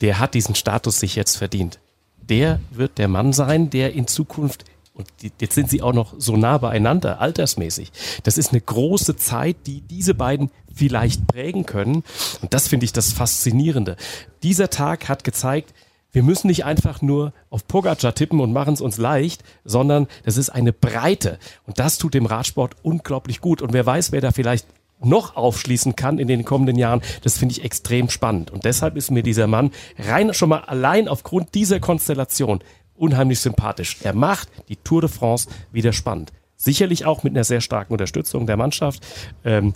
Der 0.02 0.20
hat 0.20 0.34
diesen 0.34 0.56
Status 0.56 1.00
sich 1.00 1.16
jetzt 1.16 1.38
verdient. 1.38 1.80
Der 2.22 2.60
wird 2.72 2.98
der 2.98 3.08
Mann 3.08 3.34
sein, 3.34 3.70
der 3.70 3.94
in 3.94 4.08
Zukunft 4.08 4.66
und 4.96 5.08
jetzt 5.42 5.54
sind 5.54 5.70
sie 5.70 5.82
auch 5.82 5.94
noch 5.94 6.14
so 6.18 6.38
nah 6.38 6.58
beieinander, 6.58 7.20
altersmäßig. 7.20 7.92
Das 8.24 8.38
ist 8.38 8.52
eine 8.52 8.62
große 8.62 9.18
Zeit, 9.18 9.58
die 9.68 9.82
diese 9.82 10.16
beiden 10.16 10.52
vielleicht 10.74 11.28
prägen 11.28 11.66
können. 11.66 12.04
Und 12.42 12.54
das 12.54 12.70
finde 12.70 12.86
ich 12.86 12.94
das 12.94 13.12
Faszinierende. 13.12 13.98
Dieser 14.42 14.70
Tag 14.70 15.10
hat 15.10 15.26
gezeigt, 15.26 15.74
wir 16.14 16.24
müssen 16.24 16.48
nicht 16.48 16.64
einfach 16.64 17.02
nur 17.02 17.34
auf 17.50 17.68
Pogacar 17.68 18.16
tippen 18.16 18.40
und 18.40 18.54
machen 18.54 18.74
es 18.74 18.80
uns 18.80 18.98
leicht, 18.98 19.44
sondern 19.66 20.08
das 20.24 20.38
ist 20.38 20.50
eine 20.50 20.72
Breite. 20.72 21.40
Und 21.68 21.78
das 21.78 21.98
tut 21.98 22.14
dem 22.14 22.26
Radsport 22.26 22.78
unglaublich 22.82 23.42
gut. 23.42 23.62
Und 23.62 23.74
wer 23.74 23.86
weiß, 23.86 24.14
wer 24.14 24.22
da 24.22 24.32
vielleicht 24.32 24.66
noch 25.04 25.36
aufschließen 25.36 25.96
kann 25.96 26.20
in 26.20 26.28
den 26.28 26.46
kommenden 26.46 26.78
Jahren, 26.78 27.02
das 27.24 27.38
finde 27.38 27.54
ich 27.54 27.64
extrem 27.64 28.10
spannend. 28.10 28.52
Und 28.52 28.66
deshalb 28.66 28.96
ist 28.96 29.12
mir 29.12 29.24
dieser 29.24 29.48
Mann 29.48 29.72
rein 29.98 30.34
schon 30.34 30.50
mal 30.50 30.62
allein 30.62 31.08
aufgrund 31.08 31.54
dieser 31.54 31.80
Konstellation 31.80 32.60
unheimlich 32.96 33.40
sympathisch. 33.40 33.98
Er 34.04 34.14
macht 34.14 34.50
die 34.70 34.78
Tour 34.78 35.02
de 35.02 35.10
France 35.10 35.50
wieder 35.72 35.94
spannend. 35.94 36.32
Sicherlich 36.56 37.06
auch 37.06 37.24
mit 37.24 37.34
einer 37.34 37.44
sehr 37.44 37.62
starken 37.62 37.94
Unterstützung 37.94 38.48
der 38.48 38.58
Mannschaft. 38.58 39.06
Ähm, 39.44 39.74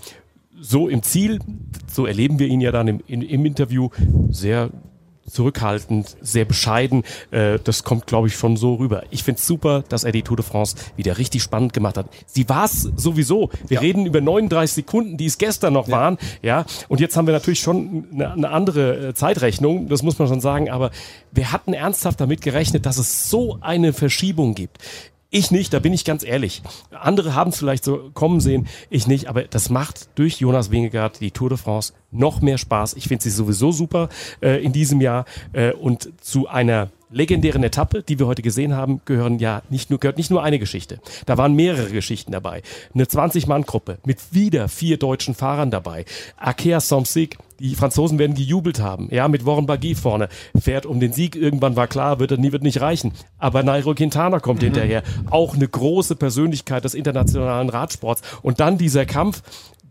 so 0.61 0.87
im 0.87 1.03
Ziel, 1.03 1.39
so 1.87 2.05
erleben 2.05 2.39
wir 2.39 2.47
ihn 2.47 2.61
ja 2.61 2.71
dann 2.71 2.87
im, 2.87 3.01
im 3.07 3.45
Interview, 3.45 3.89
sehr 4.29 4.69
zurückhaltend, 5.29 6.17
sehr 6.21 6.45
bescheiden. 6.45 7.03
Äh, 7.31 7.59
das 7.63 7.83
kommt, 7.83 8.07
glaube 8.07 8.27
ich, 8.27 8.35
schon 8.35 8.57
so 8.57 8.75
rüber. 8.75 9.03
Ich 9.09 9.23
finde 9.23 9.39
es 9.39 9.47
super, 9.47 9.83
dass 9.89 10.03
er 10.03 10.11
die 10.11 10.21
Tour 10.21 10.37
de 10.37 10.45
France 10.45 10.75
wieder 10.95 11.17
richtig 11.17 11.43
spannend 11.43 11.73
gemacht 11.73 11.97
hat. 11.97 12.07
Sie 12.25 12.47
war 12.49 12.65
es 12.65 12.89
sowieso. 12.95 13.49
Wir 13.67 13.75
ja. 13.75 13.81
reden 13.81 14.05
über 14.05 14.21
39 14.21 14.73
Sekunden, 14.73 15.17
die 15.17 15.25
es 15.25 15.37
gestern 15.37 15.73
noch 15.73 15.87
ja. 15.87 15.97
waren. 15.97 16.17
Ja, 16.41 16.65
und 16.87 16.99
jetzt 16.99 17.15
haben 17.17 17.27
wir 17.27 17.33
natürlich 17.33 17.59
schon 17.59 18.05
eine, 18.13 18.31
eine 18.31 18.49
andere 18.49 19.09
äh, 19.09 19.13
Zeitrechnung, 19.13 19.87
das 19.87 20.03
muss 20.03 20.19
man 20.19 20.27
schon 20.27 20.41
sagen. 20.41 20.69
Aber 20.69 20.91
wir 21.31 21.51
hatten 21.51 21.73
ernsthaft 21.73 22.19
damit 22.19 22.41
gerechnet, 22.41 22.85
dass 22.85 22.97
es 22.97 23.29
so 23.29 23.57
eine 23.61 23.93
Verschiebung 23.93 24.55
gibt 24.55 24.77
Ich 25.31 25.51
nicht, 25.51 25.73
da 25.73 25.79
bin 25.79 25.93
ich 25.93 26.05
ganz 26.05 26.23
ehrlich. 26.23 26.63
Andere 26.89 27.35
haben 27.35 27.51
es 27.51 27.59
vielleicht 27.59 27.83
so 27.83 28.09
kommen 28.15 28.39
sehen, 28.39 28.67
ich 28.89 29.05
nicht, 29.05 29.27
aber 29.27 29.43
das 29.43 29.69
macht 29.69 30.09
durch 30.15 30.39
Jonas 30.39 30.71
Wingegaard 30.71 31.21
die 31.21 31.29
Tour 31.29 31.49
de 31.49 31.57
France 31.59 31.93
noch 32.09 32.41
mehr 32.41 32.57
Spaß. 32.57 32.95
Ich 32.95 33.07
finde 33.07 33.23
sie 33.23 33.29
sowieso 33.29 33.71
super 33.71 34.09
äh, 34.41 34.63
in 34.63 34.73
diesem 34.73 35.01
Jahr 35.01 35.25
äh, 35.53 35.71
und 35.73 36.09
zu 36.19 36.47
einer 36.47 36.89
legendären 37.11 37.63
Etappe, 37.63 38.03
die 38.03 38.19
wir 38.19 38.27
heute 38.27 38.41
gesehen 38.41 38.75
haben, 38.75 39.01
gehören 39.05 39.39
ja 39.39 39.61
nicht 39.69 39.89
nur, 39.89 39.99
gehört 39.99 40.17
nicht 40.17 40.29
nur 40.29 40.43
eine 40.43 40.59
Geschichte. 40.59 40.99
Da 41.25 41.37
waren 41.37 41.53
mehrere 41.53 41.89
Geschichten 41.89 42.31
dabei. 42.31 42.61
Eine 42.93 43.05
20-Mann-Gruppe 43.05 43.97
mit 44.05 44.33
wieder 44.33 44.67
vier 44.69 44.97
deutschen 44.97 45.33
Fahrern 45.33 45.71
dabei. 45.71 46.05
Arkea 46.37 46.79
Somsig, 46.79 47.37
die 47.59 47.75
Franzosen 47.75 48.19
werden 48.19 48.35
gejubelt 48.35 48.79
haben. 48.79 49.09
Ja, 49.11 49.27
mit 49.27 49.45
Warren 49.45 49.65
Bagui 49.65 49.95
vorne. 49.95 50.29
Fährt 50.59 50.85
um 50.85 50.99
den 50.99 51.13
Sieg. 51.13 51.35
Irgendwann 51.35 51.75
war 51.75 51.87
klar, 51.87 52.19
wird 52.19 52.31
er 52.31 52.37
nie, 52.37 52.51
wird 52.51 52.63
nicht 52.63 52.81
reichen. 52.81 53.11
Aber 53.37 53.63
Nairo 53.63 53.93
Quintana 53.95 54.39
kommt 54.39 54.61
mhm. 54.61 54.65
hinterher. 54.65 55.03
Auch 55.29 55.55
eine 55.55 55.67
große 55.67 56.15
Persönlichkeit 56.15 56.83
des 56.83 56.93
internationalen 56.93 57.69
Radsports. 57.69 58.21
Und 58.41 58.59
dann 58.59 58.77
dieser 58.77 59.05
Kampf, 59.05 59.41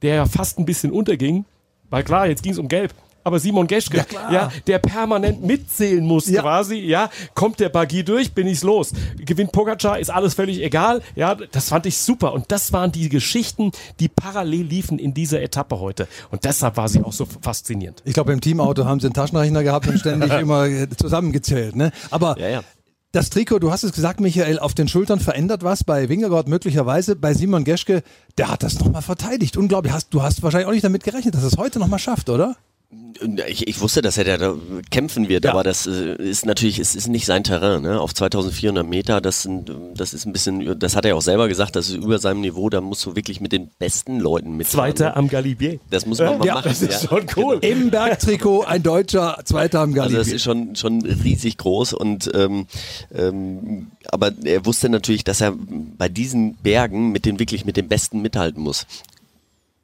der 0.03 0.27
fast 0.27 0.59
ein 0.59 0.65
bisschen 0.65 0.93
unterging. 0.93 1.45
Weil 1.91 2.05
klar, 2.05 2.27
jetzt 2.27 2.43
ging 2.43 2.53
es 2.53 2.59
um 2.59 2.69
Gelb 2.69 2.93
aber 3.29 3.39
Simon 3.39 3.67
Geschke, 3.67 4.05
ja, 4.11 4.33
ja, 4.33 4.53
der 4.67 4.79
permanent 4.79 5.45
mitzählen 5.45 6.05
muss 6.05 6.29
ja. 6.29 6.41
quasi, 6.41 6.77
ja, 6.77 7.11
kommt 7.35 7.61
der 7.61 7.69
Bagi 7.69 8.03
durch, 8.03 8.33
bin 8.33 8.47
ich's 8.47 8.63
los. 8.63 8.93
Gewinnt 9.19 9.53
Pogacar, 9.53 9.99
ist 9.99 10.11
alles 10.11 10.35
völlig 10.35 10.63
egal, 10.63 11.03
ja, 11.15 11.35
das 11.35 11.69
fand 11.69 11.87
ich 11.87 11.99
super 11.99 12.33
und 12.33 12.47
das 12.49 12.73
waren 12.73 12.91
die 12.91 13.09
Geschichten, 13.09 13.71
die 14.01 14.09
parallel 14.09 14.65
liefen 14.65 14.99
in 14.99 15.13
dieser 15.13 15.43
Etappe 15.43 15.79
heute 15.79 16.09
und 16.31 16.45
deshalb 16.45 16.77
war 16.79 16.89
sie 16.89 17.03
auch 17.03 17.13
so 17.13 17.27
faszinierend. 17.27 18.03
Ich 18.05 18.15
glaube, 18.15 18.33
im 18.33 18.41
Teamauto 18.41 18.87
haben 18.87 18.99
sie 18.99 19.07
einen 19.07 19.15
Taschenrechner 19.15 19.63
gehabt 19.63 19.87
und 19.87 19.99
ständig 19.99 20.33
immer 20.41 20.67
zusammengezählt, 20.97 21.77
ne? 21.77 21.93
Aber 22.11 22.39
ja, 22.39 22.49
ja. 22.49 22.63
Das 23.13 23.31
Trikot, 23.31 23.61
du 23.61 23.73
hast 23.73 23.85
es 23.85 23.93
gesagt, 23.93 24.21
Michael, 24.21 24.59
auf 24.59 24.75
den 24.75 24.87
Schultern 24.87 25.19
verändert 25.19 25.65
was 25.65 25.83
bei 25.83 26.11
Wingegaard 26.11 26.47
möglicherweise. 26.47 27.17
Bei 27.17 27.33
Simon 27.33 27.65
Geschke, 27.65 28.03
der 28.37 28.49
hat 28.51 28.63
das 28.63 28.79
nochmal 28.79 29.01
verteidigt. 29.01 29.57
Unglaublich. 29.57 29.95
Du 30.11 30.23
hast 30.23 30.43
wahrscheinlich 30.43 30.69
auch 30.69 30.73
nicht 30.73 30.85
damit 30.85 31.05
gerechnet, 31.05 31.35
dass 31.35 31.43
er 31.43 31.49
es 31.49 31.57
heute 31.57 31.79
nochmal 31.79 32.01
schafft, 32.01 32.29
oder? 32.29 32.57
Ich, 33.47 33.68
ich, 33.68 33.80
wusste, 33.83 34.00
dass 34.00 34.16
er 34.16 34.38
da 34.38 34.54
kämpfen 34.90 35.28
wird, 35.28 35.45
ja. 35.45 35.52
aber 35.52 35.62
das 35.62 35.87
äh, 35.87 36.14
ist 36.14 36.47
natürlich, 36.47 36.78
es 36.78 36.95
ist 36.95 37.07
nicht 37.07 37.26
sein 37.26 37.45
Terrain. 37.45 37.83
Ne? 37.83 38.00
Auf 38.00 38.14
2400 38.14 38.87
Meter, 38.87 39.21
das, 39.21 39.42
sind, 39.42 39.71
das 39.95 40.14
ist 40.14 40.25
ein 40.25 40.33
bisschen, 40.33 40.78
das 40.78 40.97
hat 40.97 41.04
er 41.04 41.14
auch 41.14 41.21
selber 41.21 41.49
gesagt, 41.49 41.76
das 41.76 41.90
ist 41.90 41.97
über 41.97 42.18
seinem 42.18 42.40
Niveau, 42.40 42.71
da 42.71 42.80
musst 42.80 43.04
du 43.04 43.14
wirklich 43.14 43.42
mit 43.42 43.52
den 43.52 43.68
besten 43.78 44.21
Leuten 44.21 44.57
mit. 44.57 44.68
Zweiter 44.68 45.07
ne? 45.07 45.16
am 45.16 45.28
Galibier. 45.28 45.80
Das 45.90 46.07
muss 46.07 46.18
man 46.18 46.35
äh, 46.35 46.38
mal 46.38 46.47
ja, 46.47 46.54
machen. 46.54 46.71
Das 46.71 46.80
ist 46.80 47.02
ja. 47.02 47.09
schon 47.09 47.26
cool. 47.37 47.61
Genau. 47.61 47.75
Im 47.75 47.90
Bergtrikot 47.90 48.62
ein 48.62 48.83
Deutscher, 48.83 49.38
Zweiter 49.45 49.80
am 49.80 49.92
Galibier. 49.92 50.21
Also 50.21 50.30
das 50.30 50.35
ist 50.35 50.42
schon, 50.42 50.75
schon 50.75 51.04
riesig 51.04 51.59
groß 51.59 51.92
und 51.92 52.30
ähm, 52.35 52.68
ähm, 53.14 53.88
aber 54.11 54.33
er 54.45 54.64
wusste 54.64 54.88
natürlich, 54.88 55.25
dass 55.25 55.42
er 55.42 55.52
bei 55.99 56.09
diesen 56.09 56.54
Bergen 56.54 57.12
mit 57.12 57.26
den 57.26 57.38
wirklich 57.38 57.66
mit 57.66 57.76
den 57.76 57.88
Besten 57.88 58.23
mithalten 58.23 58.62
muss 58.62 58.87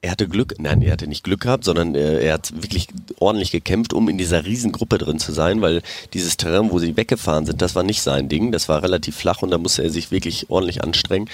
er 0.05 0.11
hatte 0.11 0.29
Glück, 0.29 0.57
nein, 0.59 0.83
er 0.83 0.93
hatte 0.93 1.07
nicht 1.07 1.25
Glück 1.25 1.41
gehabt, 1.41 1.65
sondern 1.65 1.95
er, 1.95 2.21
er, 2.21 2.35
hat 2.35 2.53
wirklich 2.55 2.89
ordentlich 3.21 3.51
gekämpft, 3.51 3.95
um 3.95 4.11
in 4.11 4.19
dieser 4.19 4.45
Riesengruppe 4.45 4.99
drin 4.99 5.19
zu 5.19 5.33
sein, 5.33 5.63
weil 5.63 5.81
dieses 6.13 6.37
Terrain, 6.37 6.71
wo 6.71 6.79
sie 6.79 6.95
weggefahren 6.95 7.47
sind, 7.47 7.63
das 7.63 7.75
war 7.75 7.85
nicht 7.85 8.03
sein 8.03 8.29
Ding, 8.29 8.53
das 8.53 8.69
war 8.69 8.83
relativ 8.83 9.17
flach 9.17 9.41
und 9.41 9.51
da 9.51 9.57
musste 9.57 9.83
er 9.83 9.89
sich 9.89 10.11
wirklich 10.11 10.51
ordentlich 10.51 10.85
anstrengen. 10.85 11.31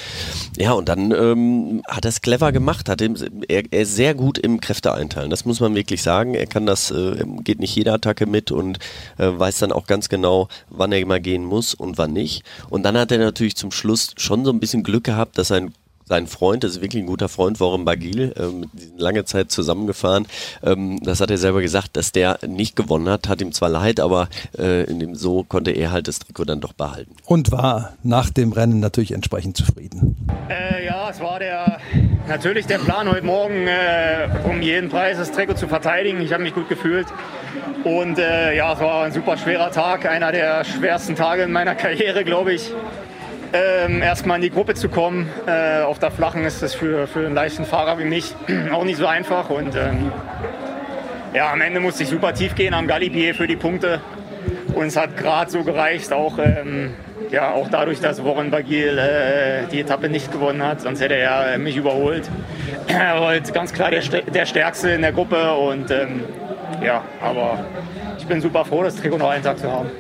Ja, 0.56 0.72
und 0.72 0.88
dann 0.88 1.10
ähm, 1.10 1.82
hat 1.88 2.04
er 2.04 2.10
es 2.10 2.20
clever 2.20 2.52
gemacht, 2.52 2.88
hat 2.88 3.02
er, 3.02 3.10
er 3.48 3.72
ist 3.72 3.96
sehr 3.96 4.14
gut 4.14 4.38
im 4.38 4.60
Kräfte 4.60 4.94
einteilen, 4.94 5.30
das 5.30 5.44
muss 5.44 5.58
man 5.58 5.74
wirklich 5.74 6.02
sagen. 6.02 6.34
Er 6.34 6.46
kann 6.46 6.64
das, 6.64 6.92
äh, 6.92 7.24
geht 7.42 7.58
nicht 7.58 7.74
jede 7.74 7.92
Attacke 7.92 8.26
mit 8.26 8.52
und 8.52 8.78
äh, 9.18 9.26
weiß 9.26 9.58
dann 9.58 9.72
auch 9.72 9.88
ganz 9.88 10.08
genau, 10.08 10.46
wann 10.68 10.92
er 10.92 11.04
mal 11.06 11.20
gehen 11.20 11.44
muss 11.44 11.74
und 11.74 11.98
wann 11.98 12.12
nicht. 12.12 12.44
Und 12.68 12.84
dann 12.84 12.96
hat 12.96 13.10
er 13.10 13.18
natürlich 13.18 13.56
zum 13.56 13.72
Schluss 13.72 14.12
schon 14.16 14.44
so 14.44 14.52
ein 14.52 14.60
bisschen 14.60 14.84
Glück 14.84 15.02
gehabt, 15.02 15.38
dass 15.38 15.50
ein 15.50 15.74
sein 16.10 16.26
Freund, 16.26 16.64
das 16.64 16.72
ist 16.72 16.82
wirklich 16.82 17.02
ein 17.02 17.06
guter 17.06 17.28
Freund, 17.28 17.60
Warren 17.60 17.84
Bagil, 17.84 18.32
äh, 18.36 18.46
mit 18.48 18.68
lange 18.98 19.24
Zeit 19.24 19.52
zusammengefahren. 19.52 20.26
Ähm, 20.62 21.00
das 21.04 21.20
hat 21.20 21.30
er 21.30 21.38
selber 21.38 21.62
gesagt, 21.62 21.96
dass 21.96 22.10
der 22.10 22.40
nicht 22.46 22.74
gewonnen 22.74 23.08
hat, 23.08 23.28
hat 23.28 23.40
ihm 23.40 23.52
zwar 23.52 23.68
leid, 23.68 24.00
aber 24.00 24.28
äh, 24.58 24.82
in 24.90 24.98
dem 24.98 25.14
so 25.14 25.44
konnte 25.44 25.70
er 25.70 25.92
halt 25.92 26.08
das 26.08 26.18
Trikot 26.18 26.46
dann 26.46 26.60
doch 26.60 26.72
behalten. 26.72 27.14
Und 27.26 27.52
war 27.52 27.94
nach 28.02 28.28
dem 28.28 28.52
Rennen 28.52 28.80
natürlich 28.80 29.12
entsprechend 29.12 29.56
zufrieden. 29.56 30.16
Äh, 30.48 30.84
ja, 30.84 31.08
es 31.10 31.20
war 31.20 31.38
der 31.38 31.78
natürlich 32.26 32.66
der 32.66 32.78
Plan 32.78 33.08
heute 33.08 33.24
Morgen, 33.24 33.68
äh, 33.68 34.28
um 34.44 34.60
jeden 34.60 34.90
Preis 34.90 35.16
das 35.16 35.30
Trikot 35.30 35.54
zu 35.54 35.68
verteidigen. 35.68 36.20
Ich 36.22 36.32
habe 36.32 36.42
mich 36.42 36.54
gut 36.54 36.68
gefühlt. 36.68 37.06
Und 37.84 38.18
äh, 38.18 38.56
ja, 38.56 38.72
es 38.72 38.80
war 38.80 39.04
ein 39.04 39.12
super 39.12 39.36
schwerer 39.36 39.70
Tag, 39.70 40.06
einer 40.06 40.32
der 40.32 40.64
schwersten 40.64 41.14
Tage 41.14 41.44
in 41.44 41.52
meiner 41.52 41.74
Karriere, 41.76 42.24
glaube 42.24 42.52
ich 42.52 42.72
ähm, 43.52 44.02
erstmal 44.02 44.36
in 44.36 44.42
die 44.42 44.50
Gruppe 44.50 44.74
zu 44.74 44.88
kommen. 44.88 45.28
Äh, 45.46 45.82
auf 45.82 45.98
der 45.98 46.10
Flachen 46.10 46.44
ist 46.44 46.62
das 46.62 46.74
für, 46.74 47.06
für 47.06 47.20
einen 47.20 47.34
leichten 47.34 47.64
Fahrer 47.64 47.98
wie 47.98 48.04
mich 48.04 48.34
auch 48.72 48.84
nicht 48.84 48.96
so 48.96 49.06
einfach. 49.06 49.50
Und 49.50 49.74
ähm, 49.76 50.12
ja, 51.34 51.52
am 51.52 51.60
Ende 51.60 51.80
musste 51.80 52.02
ich 52.02 52.08
super 52.08 52.34
tief 52.34 52.54
gehen 52.54 52.74
am 52.74 52.86
Galibier 52.86 53.34
für 53.34 53.46
die 53.46 53.56
Punkte. 53.56 54.00
Und 54.74 54.86
es 54.86 54.96
hat 54.96 55.16
gerade 55.16 55.50
so 55.50 55.64
gereicht, 55.64 56.12
auch, 56.12 56.38
ähm, 56.38 56.94
ja, 57.30 57.52
auch 57.52 57.68
dadurch, 57.68 58.00
dass 58.00 58.24
Warren 58.24 58.50
Bagil 58.50 58.98
äh, 58.98 59.66
die 59.70 59.80
Etappe 59.80 60.08
nicht 60.08 60.32
gewonnen 60.32 60.62
hat. 60.62 60.80
Sonst 60.80 61.00
hätte 61.00 61.14
er 61.14 61.58
mich 61.58 61.76
überholt. 61.76 62.28
Er 62.86 63.20
war 63.20 63.28
halt 63.28 63.52
ganz 63.52 63.72
klar 63.72 63.90
der, 63.90 64.02
der 64.02 64.46
Stärkste 64.46 64.90
in 64.90 65.02
der 65.02 65.12
Gruppe. 65.12 65.52
Und 65.54 65.90
ähm, 65.90 66.24
ja, 66.82 67.02
aber 67.20 67.64
ich 68.18 68.26
bin 68.26 68.40
super 68.40 68.64
froh, 68.64 68.82
das 68.82 68.96
Trikot 68.96 69.18
noch 69.18 69.30
einen 69.30 69.42
Tag 69.42 69.58
zu 69.58 69.70
haben. 69.70 69.90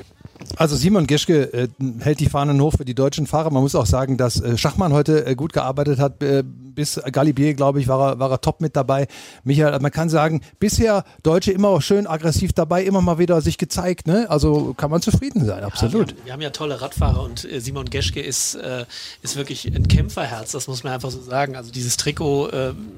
Also 0.56 0.76
Simon 0.76 1.06
Geschke 1.06 1.52
äh, 1.52 1.68
hält 2.00 2.20
die 2.20 2.28
Fahnen 2.28 2.60
hoch 2.60 2.74
für 2.76 2.84
die 2.84 2.94
deutschen 2.94 3.26
Fahrer. 3.26 3.50
Man 3.50 3.62
muss 3.62 3.74
auch 3.74 3.86
sagen, 3.86 4.16
dass 4.16 4.40
äh, 4.40 4.56
Schachmann 4.56 4.92
heute 4.92 5.26
äh, 5.26 5.34
gut 5.34 5.52
gearbeitet 5.52 5.98
hat. 5.98 6.22
Äh, 6.22 6.42
bis 6.44 7.00
Galibier, 7.12 7.54
glaube 7.54 7.80
ich, 7.80 7.88
war 7.88 8.12
er, 8.12 8.18
war 8.18 8.30
er 8.30 8.40
top 8.40 8.60
mit 8.60 8.76
dabei. 8.76 9.06
Michael, 9.44 9.78
man 9.80 9.90
kann 9.90 10.08
sagen, 10.08 10.40
bisher 10.58 11.04
Deutsche 11.22 11.52
immer 11.52 11.68
auch 11.68 11.82
schön 11.82 12.06
aggressiv 12.06 12.52
dabei, 12.52 12.84
immer 12.84 13.02
mal 13.02 13.18
wieder 13.18 13.40
sich 13.40 13.58
gezeigt. 13.58 14.06
Ne? 14.06 14.26
Also 14.30 14.72
kann 14.74 14.90
man 14.90 15.02
zufrieden 15.02 15.44
sein, 15.44 15.62
absolut. 15.64 15.92
Ja, 15.92 15.98
wir, 15.98 16.16
haben, 16.16 16.24
wir, 16.24 16.32
haben, 16.32 16.40
ja 16.42 16.50
tolle 16.50 16.80
Radfahrer 16.80 17.22
und 17.22 17.44
äh, 17.44 17.60
Simon 17.60 17.90
Geschke 17.90 18.20
ist, 18.20 18.54
äh, 18.54 18.86
ist 19.22 19.36
wirklich 19.36 19.66
ein 19.66 19.88
Kämpferherz, 19.88 20.52
das 20.52 20.68
muss 20.68 20.84
man 20.84 20.92
einfach 20.92 21.10
so 21.10 21.20
sagen. 21.20 21.56
Also 21.56 21.70
dieses 21.70 21.96
Trikot 21.96 22.50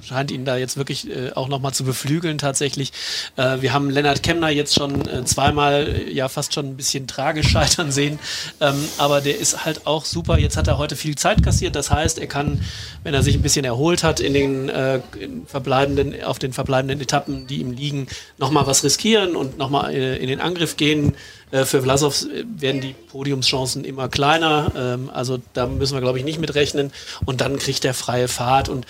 scheint 0.02 0.30
ihn 0.30 0.44
da 0.44 0.56
jetzt 0.56 0.76
wirklich 0.76 1.09
auch 1.35 1.49
nochmal 1.49 1.73
zu 1.73 1.85
beflügeln 1.85 2.38
tatsächlich. 2.38 2.92
Wir 3.37 3.73
haben 3.73 3.90
Lennart 3.90 4.23
Kemner 4.23 4.50
jetzt 4.50 4.75
schon 4.75 5.02
zweimal 5.26 6.02
ja 6.09 6.28
fast 6.28 6.54
schon 6.54 6.66
ein 6.66 6.76
bisschen 6.76 7.06
tragisch 7.06 7.41
scheitern 7.49 7.92
sehen, 7.92 8.18
ähm, 8.61 8.84
aber 8.99 9.20
der 9.20 9.38
ist 9.38 9.64
halt 9.64 9.87
auch 9.87 10.04
super. 10.04 10.38
Jetzt 10.38 10.56
hat 10.56 10.68
er 10.68 10.78
heute 10.78 10.96
viel 10.96 11.16
Zeit 11.16 11.42
kassiert, 11.42 11.76
das 11.76 11.90
heißt, 11.90 12.18
er 12.18 12.26
kann, 12.26 12.62
wenn 13.02 13.14
er 13.14 13.22
sich 13.22 13.34
ein 13.34 13.42
bisschen 13.42 13.64
erholt 13.64 14.02
hat 14.02 14.20
in 14.20 14.34
den 14.34 14.68
äh, 14.68 15.00
in 15.18 15.46
verbleibenden, 15.46 16.22
auf 16.25 16.38
den 16.38 16.52
verbleibenden 16.52 17.00
Etappen, 17.00 17.46
die 17.46 17.61
ihm 17.61 17.72
liegen, 17.72 18.06
nochmal 18.38 18.66
was 18.66 18.84
riskieren 18.84 19.37
und 19.37 19.58
nochmal 19.58 19.92
äh, 19.92 20.16
in 20.16 20.28
den 20.28 20.40
Angriff 20.40 20.76
gehen. 20.76 21.14
Äh, 21.52 21.64
für 21.64 21.82
Vlasov 21.82 22.25
werden 22.58 22.80
die 22.80 22.94
Podiumschancen 22.94 23.84
immer 23.84 24.08
kleiner. 24.08 24.72
Ähm, 24.76 25.11
also 25.12 25.38
da 25.52 25.66
müssen 25.66 25.94
wir, 25.94 26.00
glaube 26.00 26.18
ich, 26.18 26.25
nicht 26.25 26.40
mit 26.40 26.54
rechnen. 26.54 26.92
Und 27.25 27.40
dann 27.40 27.58
kriegt 27.58 27.84
er 27.84 27.94
freie 27.94 28.26
Fahrt. 28.26 28.68
Und 28.68 28.87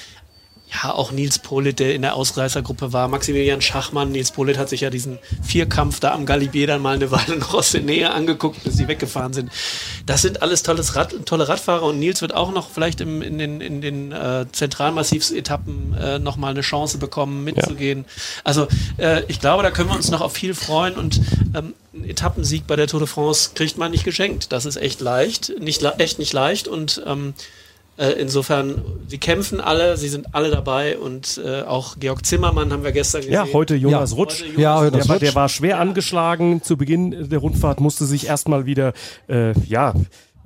ja, 0.72 0.92
auch 0.92 1.12
Nils 1.12 1.38
Polit, 1.38 1.78
der 1.78 1.94
in 1.94 2.02
der 2.02 2.14
Ausreißergruppe 2.14 2.92
war, 2.92 3.08
Maximilian 3.08 3.60
Schachmann. 3.60 4.10
Nils 4.10 4.30
Polit 4.30 4.56
hat 4.58 4.68
sich 4.68 4.80
ja 4.80 4.90
diesen 4.90 5.18
Vierkampf 5.42 6.00
da 6.00 6.12
am 6.12 6.24
Galibier 6.24 6.66
dann 6.66 6.80
mal 6.80 6.94
eine 6.94 7.10
Weile 7.10 7.36
noch 7.36 7.54
aus 7.54 7.72
der 7.72 7.82
Nähe 7.82 8.10
angeguckt, 8.10 8.62
bis 8.64 8.76
sie 8.76 8.88
weggefahren 8.88 9.32
sind. 9.32 9.50
Das 10.06 10.22
sind 10.22 10.40
alles 10.42 10.62
tolles 10.62 10.96
Rad, 10.96 11.26
tolle 11.26 11.48
Radfahrer 11.48 11.84
und 11.84 11.98
Nils 11.98 12.22
wird 12.22 12.34
auch 12.34 12.52
noch 12.52 12.70
vielleicht 12.70 13.00
im, 13.00 13.20
in 13.22 13.38
den, 13.38 13.60
in 13.60 13.80
den 13.80 14.12
äh, 14.12 14.46
Zentralmassivsetappen 14.50 15.94
äh, 15.94 16.18
nochmal 16.18 16.52
eine 16.52 16.62
Chance 16.62 16.98
bekommen, 16.98 17.44
mitzugehen. 17.44 18.00
Ja. 18.06 18.42
Also 18.44 18.68
äh, 18.96 19.24
ich 19.28 19.40
glaube, 19.40 19.62
da 19.62 19.70
können 19.70 19.90
wir 19.90 19.96
uns 19.96 20.10
noch 20.10 20.20
auf 20.20 20.32
viel 20.32 20.54
freuen 20.54 20.94
und 20.94 21.20
ähm, 21.54 21.74
einen 21.92 22.04
Etappensieg 22.04 22.66
bei 22.66 22.76
der 22.76 22.86
Tour 22.86 23.00
de 23.00 23.08
France 23.08 23.50
kriegt 23.54 23.76
man 23.76 23.90
nicht 23.90 24.04
geschenkt. 24.04 24.52
Das 24.52 24.64
ist 24.64 24.76
echt 24.76 25.00
leicht, 25.00 25.52
nicht, 25.60 25.82
echt 25.98 26.18
nicht 26.18 26.32
leicht 26.32 26.68
und 26.68 27.02
ähm, 27.06 27.34
äh, 28.02 28.12
insofern, 28.12 28.82
sie 29.06 29.18
kämpfen 29.18 29.60
alle, 29.60 29.96
sie 29.96 30.08
sind 30.08 30.34
alle 30.34 30.50
dabei 30.50 30.98
und 30.98 31.40
äh, 31.44 31.62
auch 31.62 31.98
Georg 32.00 32.26
Zimmermann 32.26 32.72
haben 32.72 32.82
wir 32.82 32.90
gestern 32.90 33.20
gesehen. 33.20 33.34
Ja, 33.34 33.46
heute 33.52 33.76
Jonas 33.76 34.10
ja. 34.10 34.16
Rutsch. 34.16 34.40
Heute 34.40 34.46
Jonas 34.46 34.60
ja, 34.60 34.78
Rutsch. 34.78 34.92
Der, 34.92 35.08
war, 35.08 35.18
der 35.20 35.34
war 35.36 35.48
schwer 35.48 35.78
angeschlagen 35.78 36.62
zu 36.62 36.76
Beginn 36.76 37.28
der 37.28 37.38
Rundfahrt, 37.38 37.80
musste 37.80 38.04
sich 38.04 38.26
erstmal 38.26 38.66
wieder, 38.66 38.92
äh, 39.28 39.52
ja, 39.68 39.94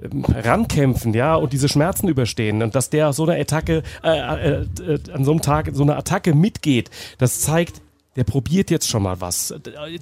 ähm, 0.02 0.26
rankämpfen, 0.26 1.14
ja, 1.14 1.34
und 1.34 1.54
diese 1.54 1.70
Schmerzen 1.70 2.08
überstehen 2.08 2.62
und 2.62 2.74
dass 2.74 2.90
der 2.90 3.14
so 3.14 3.22
eine 3.24 3.40
Attacke 3.40 3.82
äh, 4.04 4.10
äh, 4.10 4.66
äh, 4.86 4.98
an 5.10 5.24
so 5.24 5.30
einem 5.30 5.40
Tag 5.40 5.70
so 5.72 5.82
eine 5.82 5.96
Attacke 5.96 6.34
mitgeht, 6.34 6.90
das 7.16 7.40
zeigt, 7.40 7.80
der 8.16 8.24
probiert 8.24 8.70
jetzt 8.70 8.88
schon 8.88 9.02
mal 9.02 9.20
was. 9.20 9.54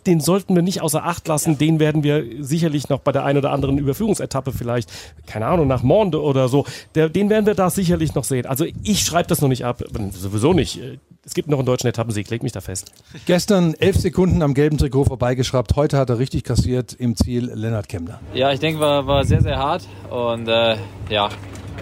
Den 0.06 0.20
sollten 0.20 0.54
wir 0.54 0.62
nicht 0.62 0.80
außer 0.80 1.04
Acht 1.04 1.28
lassen. 1.28 1.58
Den 1.58 1.80
werden 1.80 2.02
wir 2.02 2.24
sicherlich 2.40 2.88
noch 2.88 3.00
bei 3.00 3.12
der 3.12 3.24
einen 3.24 3.38
oder 3.38 3.52
anderen 3.52 3.78
Überführungsetappe 3.78 4.52
vielleicht, 4.52 4.90
keine 5.26 5.46
Ahnung, 5.46 5.66
nach 5.66 5.82
Monde 5.82 6.22
oder 6.22 6.48
so, 6.48 6.64
der, 6.94 7.08
den 7.08 7.28
werden 7.30 7.46
wir 7.46 7.54
da 7.54 7.70
sicherlich 7.70 8.14
noch 8.14 8.24
sehen. 8.24 8.46
Also 8.46 8.64
ich 8.82 9.00
schreibe 9.00 9.28
das 9.28 9.40
noch 9.40 9.48
nicht 9.48 9.64
ab, 9.64 9.82
sowieso 10.12 10.52
nicht. 10.52 10.80
Es 11.26 11.34
gibt 11.34 11.48
noch 11.48 11.58
einen 11.58 11.66
deutschen 11.66 11.86
Etappensieg, 11.86 12.28
leg 12.30 12.42
mich 12.42 12.52
da 12.52 12.60
fest. 12.60 12.92
Gestern 13.24 13.74
elf 13.74 13.96
Sekunden 13.96 14.42
am 14.42 14.52
gelben 14.52 14.76
Trikot 14.76 15.06
vorbeigeschraubt. 15.06 15.74
Heute 15.74 15.96
hat 15.96 16.10
er 16.10 16.18
richtig 16.18 16.44
kassiert 16.44 16.92
im 16.92 17.16
Ziel 17.16 17.50
Lennart 17.52 17.88
Kemner. 17.88 18.20
Ja, 18.34 18.52
ich 18.52 18.60
denke, 18.60 18.80
war, 18.80 19.06
war 19.06 19.24
sehr, 19.24 19.40
sehr 19.40 19.56
hart 19.56 19.88
und 20.10 20.48
äh, 20.48 20.76
ja, 21.08 21.30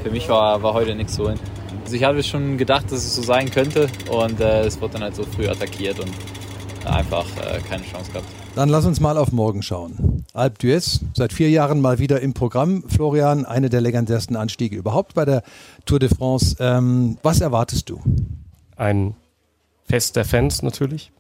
für 0.03 0.11
mich 0.11 0.29
war, 0.29 0.63
war 0.63 0.75
heute 0.75 0.95
nichts 0.95 1.15
so. 1.15 1.33
Also 1.93 2.01
ich 2.01 2.09
hatte 2.09 2.23
schon 2.23 2.57
gedacht, 2.57 2.87
dass 2.87 3.05
es 3.05 3.15
so 3.15 3.21
sein 3.21 3.51
könnte 3.51 3.87
und 4.11 4.41
äh, 4.41 4.63
es 4.63 4.81
wurde 4.81 4.95
dann 4.95 5.03
halt 5.03 5.15
so 5.15 5.25
früh 5.25 5.47
attackiert 5.47 6.01
und 6.01 6.11
einfach 6.87 7.27
äh, 7.37 7.61
keine 7.69 7.85
Chance 7.85 8.11
gehabt. 8.11 8.27
Dann 8.55 8.71
lass 8.71 8.87
uns 8.87 8.99
mal 8.99 9.19
auf 9.19 9.31
morgen 9.31 9.63
schauen. 9.63 10.25
Alp 10.33 10.57
d'Huez, 10.57 11.01
seit 11.13 11.35
vier 11.35 11.51
Jahren 11.51 11.83
mal 11.83 11.99
wieder 11.99 12.21
im 12.21 12.33
Programm. 12.33 12.83
Florian, 12.89 13.45
eine 13.45 13.69
der 13.69 13.83
legendärsten 13.83 14.37
Anstiege 14.37 14.75
überhaupt 14.75 15.13
bei 15.13 15.27
der 15.27 15.43
Tour 15.85 15.99
de 15.99 16.09
France. 16.09 16.57
Ähm, 16.61 17.19
was 17.23 17.43
erwartest 17.43 17.91
du? 17.91 18.01
Ein 18.75 19.15
Fest 19.85 20.17
der 20.17 20.25
Fans 20.25 20.63
natürlich. 20.63 21.13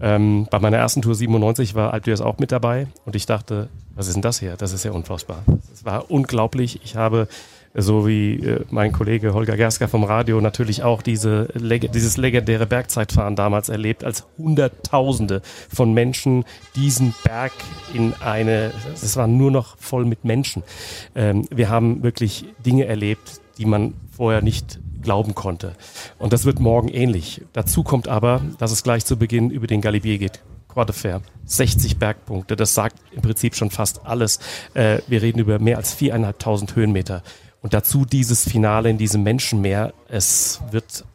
Ähm, 0.00 0.46
bei 0.48 0.60
meiner 0.60 0.76
ersten 0.76 1.02
Tour 1.02 1.16
97 1.16 1.74
war 1.74 1.92
Alp 1.92 2.04
d'Huez 2.04 2.22
auch 2.22 2.38
mit 2.38 2.52
dabei 2.52 2.86
und 3.04 3.16
ich 3.16 3.26
dachte, 3.26 3.68
was 3.96 4.06
ist 4.06 4.14
denn 4.14 4.22
das 4.22 4.38
hier? 4.38 4.56
Das 4.56 4.72
ist 4.72 4.84
ja 4.84 4.92
unfassbar. 4.92 5.42
Es 5.72 5.84
war 5.84 6.08
unglaublich. 6.08 6.80
Ich 6.84 6.94
habe 6.94 7.26
so 7.74 8.06
wie 8.06 8.34
äh, 8.34 8.64
mein 8.70 8.92
Kollege 8.92 9.34
Holger 9.34 9.56
Gerska 9.56 9.88
vom 9.88 10.04
Radio 10.04 10.40
natürlich 10.40 10.82
auch 10.82 11.02
diese, 11.02 11.48
dieses 11.54 12.16
legendäre 12.16 12.66
Bergzeitfahren 12.66 13.36
damals 13.36 13.68
erlebt, 13.68 14.04
als 14.04 14.26
Hunderttausende 14.38 15.42
von 15.68 15.92
Menschen 15.92 16.44
diesen 16.76 17.14
Berg 17.24 17.52
in 17.92 18.14
eine, 18.20 18.72
es 18.94 19.16
war 19.16 19.26
nur 19.26 19.50
noch 19.50 19.76
voll 19.78 20.04
mit 20.04 20.24
Menschen. 20.24 20.62
Ähm, 21.14 21.46
wir 21.50 21.68
haben 21.68 22.02
wirklich 22.02 22.46
Dinge 22.64 22.86
erlebt, 22.86 23.40
die 23.58 23.66
man 23.66 23.94
vorher 24.16 24.42
nicht 24.42 24.78
glauben 25.02 25.34
konnte. 25.34 25.74
Und 26.18 26.32
das 26.32 26.44
wird 26.44 26.60
morgen 26.60 26.88
ähnlich. 26.88 27.42
Dazu 27.52 27.82
kommt 27.82 28.08
aber, 28.08 28.40
dass 28.58 28.72
es 28.72 28.82
gleich 28.82 29.04
zu 29.04 29.16
Beginn 29.16 29.50
über 29.50 29.66
den 29.66 29.80
Galibier 29.80 30.18
geht. 30.18 30.40
Fer. 30.92 31.20
60 31.44 31.98
Bergpunkte, 31.98 32.56
das 32.56 32.74
sagt 32.74 32.96
im 33.12 33.22
Prinzip 33.22 33.54
schon 33.54 33.70
fast 33.70 34.06
alles. 34.06 34.40
Äh, 34.74 34.98
wir 35.06 35.22
reden 35.22 35.38
über 35.38 35.60
mehr 35.60 35.76
als 35.76 35.94
viereinhalbtausend 35.94 36.74
Höhenmeter. 36.74 37.22
Und 37.64 37.72
dazu 37.72 38.04
dieses 38.04 38.46
Finale 38.46 38.90
in 38.90 38.98
diesem 38.98 39.22
Menschenmeer. 39.22 39.94
Es 40.10 40.60
wird 40.70 41.06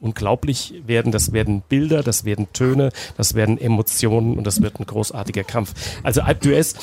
unglaublich 0.00 0.74
werden. 0.86 1.12
Das 1.12 1.32
werden 1.32 1.62
Bilder, 1.66 2.02
das 2.02 2.26
werden 2.26 2.46
Töne, 2.52 2.90
das 3.16 3.32
werden 3.32 3.56
Emotionen 3.56 4.36
und 4.36 4.44
das 4.44 4.60
wird 4.60 4.78
ein 4.78 4.84
großartiger 4.84 5.44
Kampf. 5.44 5.72
Also 6.02 6.20
Alp 6.20 6.42
d'Huez 6.42 6.74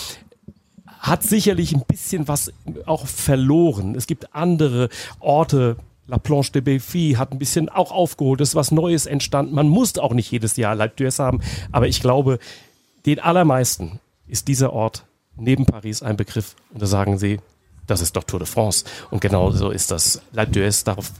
hat 0.97 1.21
sicherlich 1.21 1.71
ein 1.71 1.83
bisschen 1.87 2.27
was 2.27 2.51
auch 2.87 3.05
verloren. 3.05 3.93
Es 3.93 4.07
gibt 4.07 4.33
andere 4.33 4.89
Orte, 5.19 5.77
La 6.07 6.17
Planche 6.17 6.53
de 6.53 6.61
Belfi 6.63 7.13
hat 7.15 7.31
ein 7.31 7.37
bisschen 7.37 7.69
auch 7.69 7.91
aufgeholt, 7.91 8.41
es 8.41 8.49
ist 8.49 8.55
was 8.55 8.71
Neues 8.71 9.05
entstanden. 9.05 9.53
Man 9.53 9.67
muss 9.67 9.99
auch 9.99 10.15
nicht 10.15 10.31
jedes 10.31 10.57
Jahr 10.57 10.79
Alp 10.79 10.97
d'Huez 10.97 11.19
haben, 11.19 11.41
aber 11.71 11.87
ich 11.87 12.01
glaube, 12.01 12.39
den 13.05 13.19
allermeisten 13.19 13.99
ist 14.25 14.47
dieser 14.47 14.73
Ort 14.73 15.05
neben 15.37 15.67
Paris 15.67 16.01
ein 16.01 16.17
Begriff. 16.17 16.55
Und 16.73 16.81
da 16.81 16.87
sagen 16.87 17.19
sie, 17.19 17.39
das 17.87 18.01
ist 18.01 18.15
doch 18.15 18.23
Tour 18.23 18.39
de 18.39 18.47
France. 18.47 18.85
Und 19.09 19.21
genau 19.21 19.51
so 19.51 19.69
ist 19.69 19.91
das. 19.91 20.21
L'Alpe 20.33 20.53
d'Huez, 20.53 20.83
darauf 20.85 21.11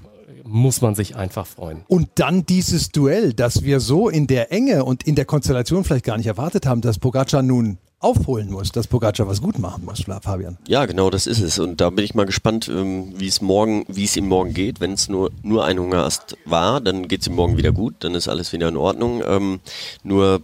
muss 0.44 0.82
man 0.82 0.96
sich 0.96 1.16
einfach 1.16 1.48
freuen. 1.48 1.84
Und 1.88 2.10
dann 2.16 2.46
dieses 2.46 2.92
Duell, 2.92 3.34
das 3.34 3.64
wir 3.64 3.80
so 3.80 4.10
in 4.10 4.28
der 4.28 4.52
Enge 4.52 4.84
und 4.84 5.04
in 5.04 5.16
der 5.16 5.26
Konstellation 5.26 5.84
vielleicht 5.84 6.06
gar 6.06 6.18
nicht 6.18 6.28
erwartet 6.28 6.66
haben, 6.66 6.82
dass 6.82 7.00
Pogacar 7.00 7.42
nun 7.42 7.78
aufholen 8.00 8.50
muss, 8.50 8.72
dass 8.72 8.88
Pogacar 8.88 9.28
was 9.28 9.42
gut 9.42 9.60
machen 9.60 9.86
muss, 9.86 10.04
Fabian. 10.22 10.58
Ja, 10.68 10.86
genau, 10.86 11.10
das 11.10 11.28
ist 11.28 11.40
es. 11.40 11.60
Und 11.60 11.80
da 11.82 11.92
bin 11.92 12.04
ich 12.04 12.16
mal 12.16 12.26
gespannt, 12.26 12.68
ähm, 12.68 13.14
wie 13.16 13.28
es 13.28 13.42
morgen, 13.42 13.86
wie 13.88 14.06
es 14.06 14.18
ihm 14.18 14.28
morgen 14.28 14.54
geht. 14.54 14.80
Wenn 14.80 14.94
es 14.94 15.08
nur, 15.08 15.32
nur 15.44 15.66
ein 15.66 15.80
Hungerast 15.80 16.36
war, 16.46 16.82
dann 16.82 17.08
geht 17.08 17.22
es 17.22 17.28
ihm 17.28 17.36
morgen 17.36 17.58
wieder 17.58 17.72
gut, 17.72 17.96
dann 18.00 18.16
ist 18.16 18.28
alles 18.28 18.52
wieder 18.54 18.70
in 18.70 18.78
Ordnung. 18.78 19.22
Ähm, 19.26 19.60
nur 20.04 20.42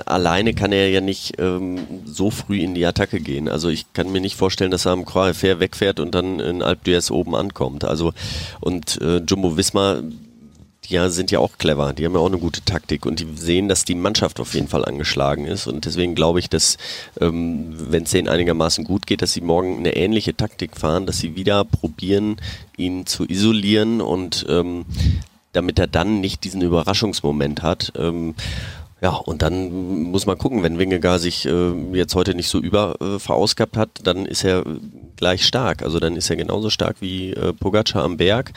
alleine 0.00 0.54
kann 0.54 0.72
er 0.72 0.88
ja 0.88 1.00
nicht 1.00 1.34
ähm, 1.38 1.78
so 2.04 2.30
früh 2.30 2.60
in 2.60 2.74
die 2.74 2.86
Attacke 2.86 3.20
gehen. 3.20 3.48
Also 3.48 3.68
ich 3.68 3.92
kann 3.92 4.12
mir 4.12 4.20
nicht 4.20 4.36
vorstellen, 4.36 4.70
dass 4.70 4.86
er 4.86 4.92
am 4.92 5.04
Croix 5.04 5.42
wegfährt 5.42 6.00
und 6.00 6.14
dann 6.14 6.40
in 6.40 6.62
Alp 6.62 6.80
d'Huez 6.84 7.10
oben 7.10 7.34
ankommt. 7.34 7.84
Also 7.84 8.12
und 8.60 9.00
äh, 9.00 9.18
Jumbo 9.18 9.56
Wismar 9.56 10.02
die 10.88 10.94
ja, 10.94 11.10
sind 11.10 11.30
ja 11.30 11.38
auch 11.38 11.58
clever, 11.58 11.92
die 11.92 12.04
haben 12.04 12.14
ja 12.14 12.20
auch 12.20 12.26
eine 12.26 12.38
gute 12.38 12.62
Taktik 12.64 13.04
und 13.04 13.20
die 13.20 13.26
sehen, 13.34 13.68
dass 13.68 13.84
die 13.84 13.94
Mannschaft 13.94 14.40
auf 14.40 14.54
jeden 14.54 14.68
Fall 14.68 14.84
angeschlagen 14.84 15.44
ist 15.44 15.66
und 15.66 15.84
deswegen 15.84 16.14
glaube 16.14 16.38
ich, 16.38 16.48
dass 16.48 16.78
ähm, 17.20 17.74
wenn 17.76 18.04
es 18.04 18.10
denen 18.10 18.28
einigermaßen 18.28 18.84
gut 18.84 19.06
geht, 19.06 19.20
dass 19.20 19.32
sie 19.32 19.40
morgen 19.40 19.78
eine 19.78 19.96
ähnliche 19.96 20.34
Taktik 20.34 20.76
fahren, 20.76 21.04
dass 21.04 21.18
sie 21.18 21.36
wieder 21.36 21.64
probieren, 21.64 22.36
ihn 22.76 23.04
zu 23.06 23.28
isolieren 23.28 24.00
und 24.00 24.46
ähm, 24.48 24.86
damit 25.52 25.78
er 25.78 25.88
dann 25.88 26.20
nicht 26.20 26.44
diesen 26.44 26.62
Überraschungsmoment 26.62 27.62
hat. 27.62 27.92
Ähm, 27.96 28.34
ja, 29.00 29.10
und 29.10 29.42
dann 29.42 30.10
muss 30.10 30.26
man 30.26 30.38
gucken, 30.38 30.62
wenn 30.62 30.78
Wingegar 30.78 31.18
sich 31.18 31.46
äh, 31.46 31.72
jetzt 31.92 32.14
heute 32.14 32.34
nicht 32.34 32.48
so 32.48 32.58
über 32.58 33.00
äh, 33.00 33.18
verausgabt 33.18 33.76
hat, 33.76 33.90
dann 34.02 34.26
ist 34.26 34.44
er 34.44 34.64
gleich 35.16 35.46
stark. 35.46 35.82
Also 35.82 36.00
dann 36.00 36.16
ist 36.16 36.30
er 36.30 36.36
genauso 36.36 36.68
stark 36.68 36.96
wie 37.00 37.32
äh, 37.32 37.52
Pogacar 37.52 38.02
am 38.02 38.16
Berg 38.16 38.52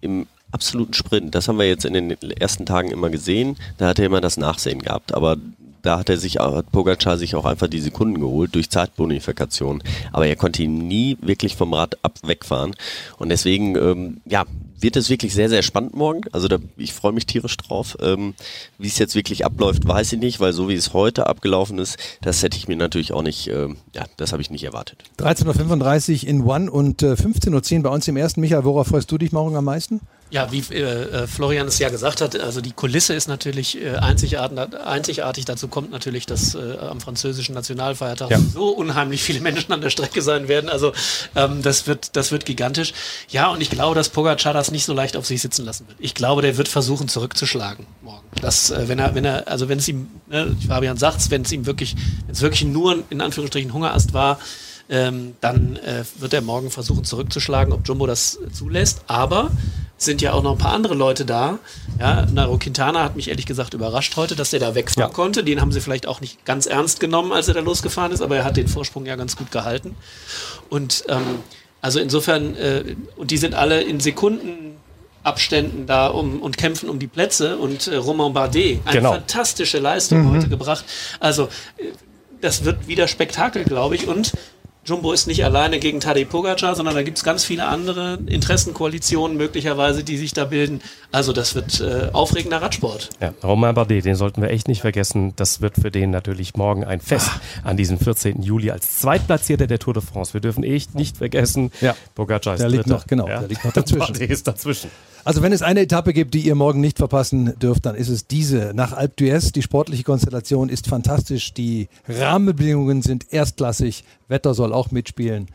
im 0.00 0.26
absoluten 0.50 0.94
Sprint. 0.94 1.34
Das 1.34 1.48
haben 1.48 1.58
wir 1.58 1.68
jetzt 1.68 1.84
in 1.84 1.92
den 1.92 2.10
ersten 2.10 2.64
Tagen 2.64 2.90
immer 2.90 3.10
gesehen. 3.10 3.56
Da 3.76 3.88
hat 3.88 3.98
er 3.98 4.06
immer 4.06 4.20
das 4.20 4.38
Nachsehen 4.38 4.80
gehabt. 4.80 5.12
Aber 5.12 5.36
da 5.82 5.98
hat 5.98 6.08
er 6.08 6.16
sich, 6.16 6.38
hat 6.38 6.72
Pogacar 6.72 7.18
sich 7.18 7.34
auch 7.34 7.44
einfach 7.44 7.66
die 7.66 7.80
Sekunden 7.80 8.20
geholt 8.20 8.54
durch 8.54 8.70
Zeitbonifikation. 8.70 9.82
Aber 10.12 10.26
er 10.26 10.36
konnte 10.36 10.62
ihn 10.62 10.88
nie 10.88 11.18
wirklich 11.20 11.56
vom 11.56 11.74
Rad 11.74 11.98
ab 12.02 12.14
wegfahren. 12.22 12.74
Und 13.18 13.28
deswegen, 13.28 13.76
ähm, 13.76 14.20
ja, 14.24 14.44
wird 14.82 14.96
es 14.96 15.10
wirklich 15.10 15.34
sehr, 15.34 15.48
sehr 15.48 15.62
spannend 15.62 15.94
morgen. 15.94 16.22
Also 16.32 16.48
da, 16.48 16.58
ich 16.76 16.92
freue 16.92 17.12
mich 17.12 17.26
tierisch 17.26 17.56
drauf. 17.56 17.96
Ähm, 18.00 18.34
wie 18.78 18.88
es 18.88 18.98
jetzt 18.98 19.14
wirklich 19.14 19.44
abläuft, 19.44 19.86
weiß 19.86 20.12
ich 20.12 20.20
nicht, 20.20 20.40
weil 20.40 20.52
so 20.52 20.68
wie 20.68 20.74
es 20.74 20.92
heute 20.92 21.26
abgelaufen 21.26 21.78
ist, 21.78 21.98
das 22.20 22.42
hätte 22.42 22.56
ich 22.56 22.68
mir 22.68 22.76
natürlich 22.76 23.12
auch 23.12 23.22
nicht, 23.22 23.48
ähm, 23.48 23.76
ja, 23.94 24.04
das 24.16 24.32
habe 24.32 24.42
ich 24.42 24.50
nicht 24.50 24.64
erwartet. 24.64 25.02
13.35 25.18 26.24
Uhr 26.24 26.28
in 26.28 26.42
One 26.42 26.70
und 26.70 27.02
äh, 27.02 27.12
15.10 27.12 27.76
Uhr 27.76 27.82
bei 27.82 27.90
uns 27.90 28.08
im 28.08 28.16
ersten. 28.16 28.40
Michael, 28.40 28.64
worauf 28.64 28.88
freust 28.88 29.10
du 29.10 29.18
dich 29.18 29.32
morgen 29.32 29.56
am 29.56 29.64
meisten? 29.64 30.00
Ja, 30.32 30.50
wie 30.50 30.60
äh, 30.74 30.80
äh, 30.80 31.26
Florian 31.26 31.68
es 31.68 31.78
ja 31.78 31.90
gesagt 31.90 32.22
hat, 32.22 32.40
also 32.40 32.62
die 32.62 32.72
Kulisse 32.72 33.12
ist 33.12 33.28
natürlich 33.28 33.78
äh, 33.78 33.96
einzigartig, 33.96 34.58
einzigartig. 34.82 35.44
Dazu 35.44 35.68
kommt 35.68 35.90
natürlich, 35.90 36.24
dass 36.24 36.54
äh, 36.54 36.78
am 36.80 37.02
französischen 37.02 37.54
Nationalfeiertag 37.54 38.30
ja. 38.30 38.38
so 38.38 38.70
unheimlich 38.70 39.22
viele 39.22 39.40
Menschen 39.40 39.70
an 39.72 39.82
der 39.82 39.90
Strecke 39.90 40.22
sein 40.22 40.48
werden. 40.48 40.70
Also 40.70 40.94
ähm, 41.36 41.60
das 41.60 41.86
wird, 41.86 42.16
das 42.16 42.32
wird 42.32 42.46
gigantisch. 42.46 42.94
Ja, 43.28 43.48
und 43.50 43.60
ich 43.60 43.68
glaube, 43.68 43.94
dass 43.94 44.08
Pogacar 44.08 44.54
das 44.54 44.70
nicht 44.70 44.86
so 44.86 44.94
leicht 44.94 45.18
auf 45.18 45.26
sich 45.26 45.42
sitzen 45.42 45.66
lassen 45.66 45.86
wird. 45.86 45.98
Ich 46.00 46.14
glaube, 46.14 46.40
der 46.40 46.56
wird 46.56 46.68
versuchen 46.68 47.08
zurückzuschlagen 47.08 47.86
morgen. 48.00 48.26
Das, 48.40 48.70
äh, 48.70 48.88
wenn 48.88 49.00
er, 49.00 49.14
wenn 49.14 49.26
er, 49.26 49.48
also 49.48 49.68
wenn 49.68 49.80
es 49.80 49.88
ihm, 49.88 50.08
ne, 50.30 50.56
Fabian 50.66 50.96
sagt, 50.96 51.30
wenn 51.30 51.42
es 51.42 51.52
ihm 51.52 51.66
wirklich, 51.66 51.94
wenn 52.24 52.34
es 52.34 52.40
wirklich 52.40 52.64
nur 52.64 53.02
in 53.10 53.20
Anführungsstrichen 53.20 53.70
Hungerast 53.74 54.14
war, 54.14 54.38
ähm, 54.88 55.34
dann 55.40 55.76
äh, 55.76 56.04
wird 56.18 56.32
er 56.32 56.40
morgen 56.40 56.70
versuchen 56.70 57.04
zurückzuschlagen, 57.04 57.72
ob 57.72 57.86
Jumbo 57.86 58.06
das 58.06 58.38
zulässt. 58.52 59.02
Aber 59.06 59.50
sind 60.04 60.22
ja 60.22 60.32
auch 60.32 60.42
noch 60.42 60.52
ein 60.52 60.58
paar 60.58 60.72
andere 60.72 60.94
Leute 60.94 61.24
da. 61.24 61.58
Ja, 61.98 62.26
Nairo 62.26 62.58
Quintana 62.58 63.02
hat 63.02 63.16
mich 63.16 63.28
ehrlich 63.28 63.46
gesagt 63.46 63.74
überrascht 63.74 64.16
heute, 64.16 64.36
dass 64.36 64.52
er 64.52 64.60
da 64.60 64.74
wegfahren 64.74 65.10
ja. 65.10 65.14
konnte. 65.14 65.44
Den 65.44 65.60
haben 65.60 65.72
sie 65.72 65.80
vielleicht 65.80 66.06
auch 66.06 66.20
nicht 66.20 66.44
ganz 66.44 66.66
ernst 66.66 67.00
genommen, 67.00 67.32
als 67.32 67.48
er 67.48 67.54
da 67.54 67.60
losgefahren 67.60 68.12
ist, 68.12 68.20
aber 68.20 68.36
er 68.36 68.44
hat 68.44 68.56
den 68.56 68.68
Vorsprung 68.68 69.06
ja 69.06 69.16
ganz 69.16 69.36
gut 69.36 69.50
gehalten. 69.50 69.96
Und 70.68 71.04
ähm, 71.08 71.40
also 71.80 71.98
insofern, 71.98 72.56
äh, 72.56 72.96
und 73.16 73.30
die 73.30 73.36
sind 73.36 73.54
alle 73.54 73.82
in 73.82 74.00
Sekunden 74.00 74.76
Abständen 75.24 75.86
da 75.86 76.08
um 76.08 76.42
und 76.42 76.56
kämpfen 76.58 76.88
um 76.88 76.98
die 76.98 77.06
Plätze 77.06 77.56
und 77.58 77.86
äh, 77.86 77.96
Romain 77.96 78.32
Bardet, 78.32 78.80
eine 78.84 78.96
genau. 78.96 79.12
fantastische 79.12 79.78
Leistung 79.78 80.22
mhm. 80.22 80.36
heute 80.36 80.48
gebracht. 80.48 80.84
Also 81.20 81.44
äh, 81.76 81.84
das 82.40 82.64
wird 82.64 82.88
wieder 82.88 83.06
Spektakel, 83.06 83.64
glaube 83.64 83.94
ich. 83.94 84.08
Und 84.08 84.32
Jumbo 84.84 85.12
ist 85.12 85.28
nicht 85.28 85.44
alleine 85.44 85.78
gegen 85.78 86.00
Tadej 86.00 86.24
Pogacar, 86.24 86.74
sondern 86.74 86.96
da 86.96 87.04
gibt 87.04 87.16
es 87.16 87.22
ganz 87.22 87.44
viele 87.44 87.66
andere 87.66 88.18
Interessenkoalitionen 88.26 89.36
möglicherweise, 89.36 90.02
die 90.02 90.16
sich 90.16 90.32
da 90.32 90.46
bilden. 90.46 90.80
Also 91.12 91.32
das 91.32 91.54
wird 91.54 91.80
äh, 91.80 92.08
aufregender 92.12 92.60
Radsport. 92.60 93.10
Ja, 93.20 93.32
Romain 93.44 93.76
Bardet, 93.76 94.04
den 94.04 94.16
sollten 94.16 94.42
wir 94.42 94.50
echt 94.50 94.66
nicht 94.66 94.80
vergessen. 94.80 95.34
Das 95.36 95.60
wird 95.60 95.76
für 95.76 95.92
den 95.92 96.10
natürlich 96.10 96.56
morgen 96.56 96.82
ein 96.82 97.00
Fest 97.00 97.30
ah. 97.62 97.68
an 97.68 97.76
diesem 97.76 97.96
14. 97.96 98.42
Juli 98.42 98.72
als 98.72 98.98
Zweitplatzierter 98.98 99.68
der 99.68 99.78
Tour 99.78 99.94
de 99.94 100.02
France. 100.02 100.34
Wir 100.34 100.40
dürfen 100.40 100.64
echt 100.64 100.96
nicht 100.96 101.16
vergessen, 101.16 101.70
ja. 101.80 101.94
Pogacar 102.16 102.54
ist 102.54 102.60
der 102.60 102.68
liegt 102.68 102.88
noch, 102.88 103.06
genau, 103.06 103.28
ja. 103.28 103.38
der 103.38 103.48
liegt 103.48 103.64
noch 103.64 103.72
dazwischen. 103.72 103.98
Bardet 104.12 104.30
ist 104.30 104.48
dazwischen. 104.48 104.90
Also 105.24 105.40
wenn 105.42 105.52
es 105.52 105.62
eine 105.62 105.80
Etappe 105.80 106.12
gibt, 106.12 106.34
die 106.34 106.40
ihr 106.40 106.56
morgen 106.56 106.80
nicht 106.80 106.98
verpassen 106.98 107.56
dürft, 107.60 107.86
dann 107.86 107.94
ist 107.94 108.08
es 108.08 108.26
diese. 108.26 108.72
Nach 108.74 108.92
Alp 108.92 109.14
d'Huez, 109.18 109.52
die 109.52 109.62
sportliche 109.62 110.02
Konstellation 110.02 110.68
ist 110.68 110.88
fantastisch, 110.88 111.54
die 111.54 111.88
Rahmenbedingungen 112.08 113.02
sind 113.02 113.32
erstklassig, 113.32 114.02
Wetter 114.26 114.54
soll 114.54 114.71
auch 114.72 114.90
mitspielen. 114.90 115.46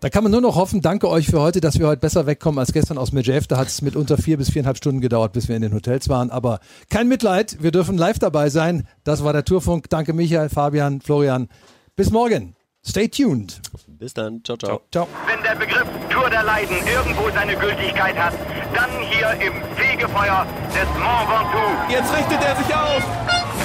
Da 0.00 0.10
kann 0.10 0.24
man 0.24 0.32
nur 0.32 0.40
noch 0.40 0.56
hoffen, 0.56 0.80
danke 0.80 1.08
euch 1.08 1.26
für 1.28 1.40
heute, 1.40 1.60
dass 1.60 1.78
wir 1.78 1.86
heute 1.86 2.00
besser 2.00 2.26
wegkommen 2.26 2.58
als 2.58 2.72
gestern 2.72 2.98
aus 2.98 3.12
Medjev. 3.12 3.46
Da 3.46 3.56
hat 3.56 3.68
es 3.68 3.82
mit 3.82 3.94
unter 3.94 4.16
vier 4.16 4.36
bis 4.36 4.50
viereinhalb 4.50 4.76
Stunden 4.76 5.00
gedauert, 5.00 5.32
bis 5.32 5.48
wir 5.48 5.54
in 5.54 5.62
den 5.62 5.74
Hotels 5.74 6.08
waren. 6.08 6.30
Aber 6.30 6.58
kein 6.90 7.06
Mitleid, 7.06 7.58
wir 7.60 7.70
dürfen 7.70 7.96
live 7.96 8.18
dabei 8.18 8.50
sein. 8.50 8.88
Das 9.04 9.22
war 9.22 9.32
der 9.32 9.44
Tourfunk. 9.44 9.88
Danke 9.90 10.12
Michael, 10.12 10.48
Fabian, 10.48 11.00
Florian. 11.00 11.48
Bis 11.94 12.10
morgen. 12.10 12.56
Stay 12.84 13.06
tuned. 13.06 13.60
Bis 13.86 14.12
dann. 14.12 14.42
Ciao, 14.42 14.56
ciao. 14.56 14.80
Ciao. 14.90 15.06
Wenn 15.28 15.40
der 15.44 15.54
Begriff 15.54 15.86
Tour 16.10 16.28
der 16.28 16.42
Leiden 16.42 16.76
irgendwo 16.92 17.30
seine 17.30 17.54
Gültigkeit 17.54 18.16
hat, 18.16 18.34
dann 18.74 18.90
hier 19.08 19.30
im 19.46 19.52
Fegefeuer 19.76 20.46
des 20.74 20.88
Mont 20.98 21.28
Ventoux. 21.30 21.92
Jetzt 21.92 22.12
richtet 22.12 22.42
er 22.42 22.56
sich 22.56 22.74
auf. 22.74 23.04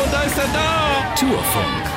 Und 0.03 0.13
da 0.13 0.21
ist 0.21 0.37
er 0.37 0.47
da. 0.53 1.15
Tourfunk. 1.15 1.96